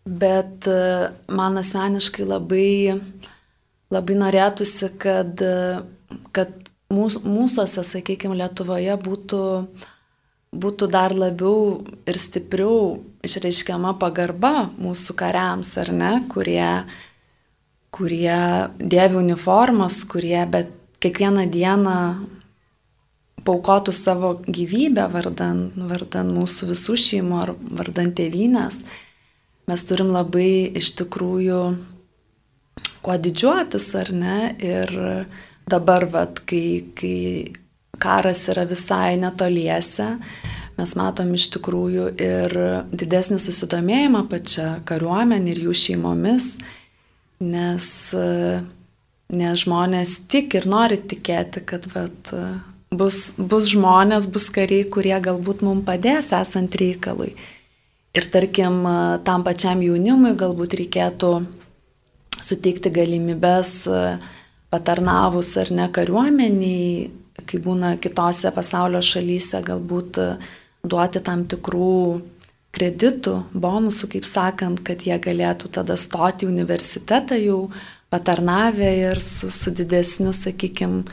bet 0.08 0.68
e, 0.72 0.80
man 1.36 1.60
asmeniškai 1.60 2.26
labai, 2.28 2.96
labai 3.94 4.18
norėtųsi, 4.24 4.94
kad, 5.02 5.44
kad 6.36 6.56
mūs, 6.94 7.20
mūsųse, 7.26 7.84
sakykime, 7.84 8.38
Lietuvoje 8.40 8.96
būtų, 9.04 9.44
būtų 10.56 10.90
dar 10.92 11.16
labiau 11.16 11.84
ir 12.08 12.20
stipriau 12.20 12.98
išreiškiama 13.28 13.98
pagarba 14.00 14.70
mūsų 14.80 15.18
kariams, 15.20 15.74
ar 15.82 15.92
ne, 15.92 16.14
kurie, 16.32 16.72
kurie 17.92 18.40
dėvi 18.80 19.20
uniformas, 19.20 20.02
kurie 20.08 20.40
bet 20.50 20.72
kiekvieną 21.04 21.46
dieną 21.52 21.98
paukotų 23.48 23.94
savo 23.96 24.34
gyvybę 24.44 25.06
vardan, 25.12 25.68
vardan 25.88 26.32
mūsų 26.36 26.72
visų 26.74 26.98
šeimų 27.00 27.38
ar 27.44 27.54
vardan 27.80 28.12
tėvynės 28.16 28.82
mes 29.68 29.84
turim 29.88 30.14
labai 30.16 30.72
iš 30.80 30.94
tikrųjų 31.02 31.62
kuo 33.04 33.16
didžiuotis, 33.24 33.88
ar 34.00 34.12
ne? 34.16 34.38
Ir 34.64 34.94
dabar, 35.68 36.08
vat, 36.12 36.40
kai, 36.48 36.86
kai 36.96 37.52
karas 38.00 38.46
yra 38.52 38.64
visai 38.70 39.18
netoliese, 39.20 40.14
mes 40.78 40.94
matom 41.00 41.34
iš 41.36 41.50
tikrųjų 41.56 42.08
ir 42.22 42.56
didesnį 42.94 43.40
susidomėjimą 43.42 44.24
pačią 44.32 44.70
kariuomenį 44.88 45.54
ir 45.54 45.62
jų 45.68 45.76
šeimomis, 45.82 46.50
nes, 47.44 47.90
nes 49.34 49.62
žmonės 49.66 50.18
tik 50.32 50.58
ir 50.60 50.70
nori 50.70 51.00
tikėti, 51.02 51.66
kad 51.68 51.90
vat, 51.96 52.34
bus, 52.94 53.34
bus 53.38 53.72
žmonės, 53.74 54.30
bus 54.32 54.50
kariai, 54.54 54.88
kurie 54.88 55.18
galbūt 55.24 55.66
mums 55.66 55.88
padės 55.88 56.32
esant 56.38 56.78
reikalui. 56.80 57.34
Ir 58.16 58.28
tarkim, 58.34 58.82
tam 59.28 59.44
pačiam 59.46 59.82
jaunimui 59.84 60.34
galbūt 60.40 60.78
reikėtų 60.80 61.32
suteikti 62.42 62.92
galimybės 62.94 63.74
patarnavus 64.74 65.52
ar 65.62 65.72
ne 65.76 65.90
kariuomeniai, 65.94 67.12
kai 67.48 67.60
būna 67.64 67.96
kitose 68.02 68.52
pasaulio 68.56 69.04
šalyse, 69.06 69.62
galbūt 69.66 70.20
duoti 70.88 71.22
tam 71.24 71.46
tikrų 71.50 72.00
kreditų, 72.78 73.36
bonusų, 73.58 74.10
kaip 74.16 74.28
sakant, 74.28 74.82
kad 74.86 75.06
jie 75.06 75.18
galėtų 75.22 75.72
tada 75.80 75.98
stoti 75.98 76.46
į 76.46 76.52
universitetą 76.52 77.38
jau 77.40 77.62
patarnavę 78.14 78.92
ir 79.12 79.22
su, 79.24 79.50
su 79.52 79.74
didesniu, 79.76 80.34
sakykime, 80.36 81.04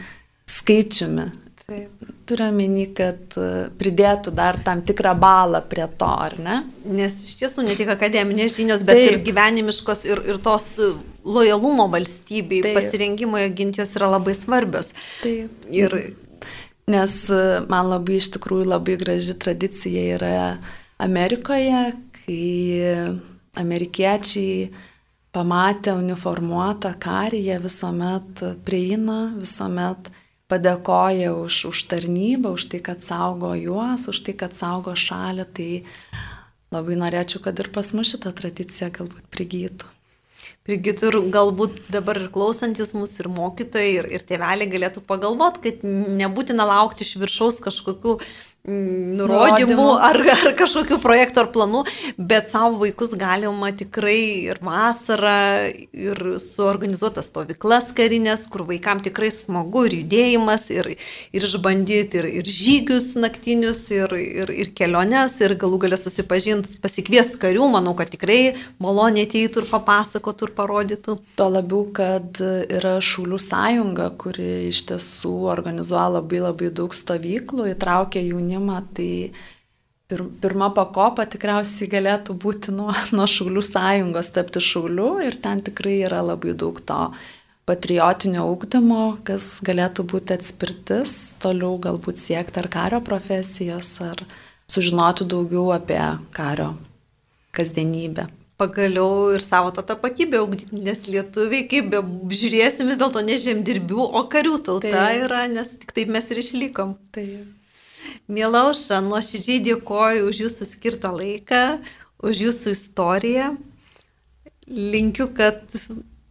skaičiumi. 0.51 1.31
Taip. 1.65 2.09
Turiu 2.29 2.51
menį, 2.53 2.83
kad 2.93 3.37
e, 3.41 3.45
pridėtų 3.81 4.35
dar 4.37 4.59
tam 4.67 4.83
tikrą 4.85 5.15
balą 5.17 5.63
prie 5.65 5.87
to, 5.97 6.09
ar 6.27 6.35
ne? 6.37 6.59
Nes 6.85 7.15
iš 7.25 7.39
tiesų 7.41 7.65
ne 7.65 7.77
tik 7.79 7.89
akademinės 7.95 8.59
žinios, 8.59 8.83
bet 8.85 8.99
Taip. 8.99 9.13
ir 9.15 9.23
gyvenimiškos 9.25 10.05
ir, 10.11 10.21
ir 10.29 10.41
tos 10.45 10.67
lojalumo 11.25 11.87
valstybei, 11.95 12.61
Taip. 12.67 12.77
pasirengimo 12.77 13.41
ginti 13.57 13.81
jos 13.81 13.95
yra 13.97 14.11
labai 14.13 14.37
svarbios. 14.37 14.93
Taip. 15.23 15.65
Ir... 15.73 15.97
Nes 16.93 17.15
e, 17.33 17.45
man 17.73 17.89
labai 17.89 18.19
iš 18.21 18.29
tikrųjų 18.35 18.67
labai 18.69 18.99
graži 19.01 19.33
tradicija 19.41 20.03
yra 20.19 20.33
Amerikoje, 21.01 21.95
kai 22.19 22.43
amerikiečiai 23.57 24.69
pamatę 25.33 25.95
uniformuotą 25.97 26.93
karį, 27.01 27.41
jie 27.49 27.57
visuomet 27.65 28.45
prieina, 28.69 29.19
visuomet 29.41 30.13
padėkoja 30.53 31.33
už, 31.39 31.65
už 31.71 31.83
tarnybą, 31.91 32.55
už 32.59 32.69
tai, 32.73 32.81
kad 32.85 33.03
saugo 33.05 33.55
juos, 33.57 34.09
už 34.11 34.21
tai, 34.27 34.37
kad 34.37 34.57
saugo 34.57 34.95
šalį, 34.97 35.47
tai 35.57 35.69
labai 36.75 36.99
norėčiau, 37.01 37.43
kad 37.45 37.59
ir 37.61 37.71
pas 37.75 37.93
mus 37.97 38.13
šitą 38.13 38.35
tradiciją 38.37 38.91
galbūt 38.95 39.29
prigytų. 39.33 39.91
Prigytų 40.65 41.09
ir 41.11 41.17
galbūt 41.33 41.79
dabar 41.93 42.19
ir 42.21 42.31
klausantis 42.33 42.95
mūsų 42.97 43.25
ir 43.25 43.29
mokytojai, 43.33 43.91
ir, 43.99 44.09
ir 44.17 44.25
tėveliai 44.25 44.69
galėtų 44.73 45.03
pagalvoti, 45.05 45.61
kad 45.65 45.85
nebūtina 45.85 46.65
laukti 46.69 47.05
iš 47.05 47.17
viršaus 47.21 47.61
kažkokių 47.65 48.19
nurodymų 48.65 49.87
ar, 50.01 50.17
ar 50.33 50.55
kažkokių 50.57 50.97
projektų 51.03 51.43
ar 51.43 51.49
planų, 51.53 51.83
bet 52.17 52.49
savo 52.49 52.79
vaikus 52.81 53.13
galima 53.21 53.69
tikrai 53.77 54.49
ir 54.49 54.61
vasarą, 54.65 55.69
ir 55.93 56.23
suorganizuotas 56.41 57.29
stovyklas 57.29 57.91
karinės, 57.97 58.47
kur 58.49 58.65
vaikam 58.65 59.03
tikrai 59.05 59.29
smagu 59.35 59.85
ir 59.91 59.99
judėjimas, 59.99 60.71
ir, 60.73 60.89
ir 61.37 61.45
išbandyti, 61.45 62.23
ir, 62.23 62.31
ir 62.41 62.49
žygius 62.49 63.11
naktinius, 63.21 63.83
ir, 63.93 64.15
ir, 64.17 64.55
ir 64.65 64.73
keliones, 64.73 65.37
ir 65.45 65.57
galų 65.61 65.83
galę 65.85 66.01
susipažinti, 66.01 66.79
pasikvies 66.81 67.35
karių, 67.41 67.69
manau, 67.77 67.93
kad 67.99 68.15
tikrai 68.17 68.55
maloniai 68.81 69.29
ateitų 69.29 69.67
ir 69.67 69.71
papasakotų 69.75 70.49
ir 70.49 70.55
parodytų. 70.57 71.19
Tuo 71.37 71.51
labiau, 71.53 71.85
kad 71.93 72.41
yra 72.41 72.97
Šaulių 73.05 73.43
sąjunga, 73.45 74.09
kuri 74.17 74.71
iš 74.71 74.87
tiesų 74.89 75.37
organizuoja 75.53 76.15
labai 76.17 76.41
labai 76.47 76.73
daug 76.73 76.97
stovyklų, 76.97 77.69
įtraukia 77.75 78.25
jaunimą 78.25 78.54
jaunimą, 78.55 78.81
tai 78.97 79.09
pir, 80.11 80.25
pirma 80.43 80.71
pakopa 80.75 81.27
tikriausiai 81.31 81.91
galėtų 81.93 82.37
būti 82.41 82.75
nuo, 82.75 82.93
nuo 83.17 83.29
Šaulių 83.31 83.65
sąjungos 83.65 84.33
tapti 84.35 84.63
Šauliu 84.65 85.17
ir 85.25 85.39
ten 85.43 85.65
tikrai 85.65 86.01
yra 86.09 86.23
labai 86.25 86.57
daug 86.59 86.81
to 86.81 87.01
patriotinio 87.65 88.45
ūkdymo, 88.53 89.03
kas 89.25 89.59
galėtų 89.65 90.05
būti 90.11 90.37
atspirtis, 90.37 91.35
toliau 91.41 91.79
galbūt 91.81 92.21
siekti 92.21 92.61
ar 92.61 92.69
kario 92.69 93.01
profesijos, 93.05 93.97
ar 94.05 94.21
sužinoti 94.69 95.25
daugiau 95.29 95.71
apie 95.73 96.03
kario 96.37 96.75
kasdienybę 97.57 98.29
pagaliau 98.57 99.33
ir 99.35 99.43
savo 99.43 99.73
tą 99.75 99.83
tapatybę 99.83 100.39
augdyti, 100.39 100.79
nes 100.87 101.07
lietuviai, 101.11 101.67
kaip 101.71 101.91
be 101.91 102.01
žiūrėsim, 102.39 102.91
vis 102.91 103.01
dėlto 103.01 103.25
ne 103.27 103.37
žemdirbių, 103.41 104.07
o 104.15 104.23
karių 104.31 104.61
tauta 104.69 104.93
tai. 104.95 105.19
yra, 105.25 105.45
nes 105.51 105.75
tik 105.81 105.95
taip 105.97 106.13
mes 106.15 106.31
ir 106.31 106.41
išlikom. 106.45 106.95
Taip. 107.15 107.64
Mielauša, 108.25 109.03
nuoširdžiai 109.05 109.61
dėkoju 109.61 110.29
už 110.31 110.39
jūsų 110.47 110.69
skirtą 110.69 111.11
laiką, 111.13 111.63
už 112.25 112.47
jūsų 112.47 112.73
istoriją. 112.73 113.51
Linkiu, 114.65 115.27
kad 115.37 115.61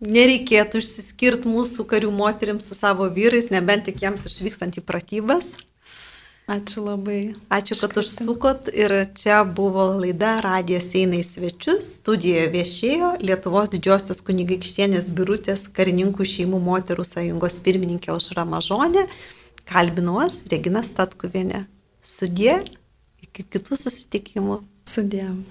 nereikėtų 0.02 0.82
išsiskirti 0.82 1.52
mūsų 1.52 1.86
karių 1.92 2.10
moteriams 2.16 2.66
su 2.66 2.78
savo 2.78 3.06
vyrais, 3.14 3.52
nebent 3.54 3.86
tik 3.86 4.02
jiems 4.02 4.26
išvykstant 4.26 4.80
į 4.82 4.84
pratybas. 4.88 5.54
Ačiū 6.50 6.82
labai. 6.84 7.36
Ačiū, 7.54 7.78
kad 7.80 7.94
užsukot 8.02 8.68
ir 8.74 8.92
čia 9.16 9.44
buvo 9.46 9.86
laida 10.02 10.42
Radijas 10.44 10.90
eina 10.98 11.22
į 11.22 11.24
svečius. 11.24 11.94
Studijoje 12.02 12.50
viešėjo 12.58 13.12
Lietuvos 13.24 13.72
didžiosios 13.72 14.20
kunigaikštienės 14.28 15.08
birutės 15.16 15.70
karininkų 15.72 16.28
šeimų 16.28 16.60
moterų 16.66 17.06
sąjungos 17.08 17.62
pirmininkė 17.64 18.12
Aušra 18.18 18.44
Mažonė. 18.50 19.06
Kalbinu 19.70 20.18
aš, 20.26 20.42
Regina 20.52 20.84
Statkuvienė. 20.84 21.64
Sudė, 22.04 22.60
iki 23.24 23.46
kitų 23.56 23.80
susitikimų. 23.80 24.62
Sudėjom. 24.84 25.44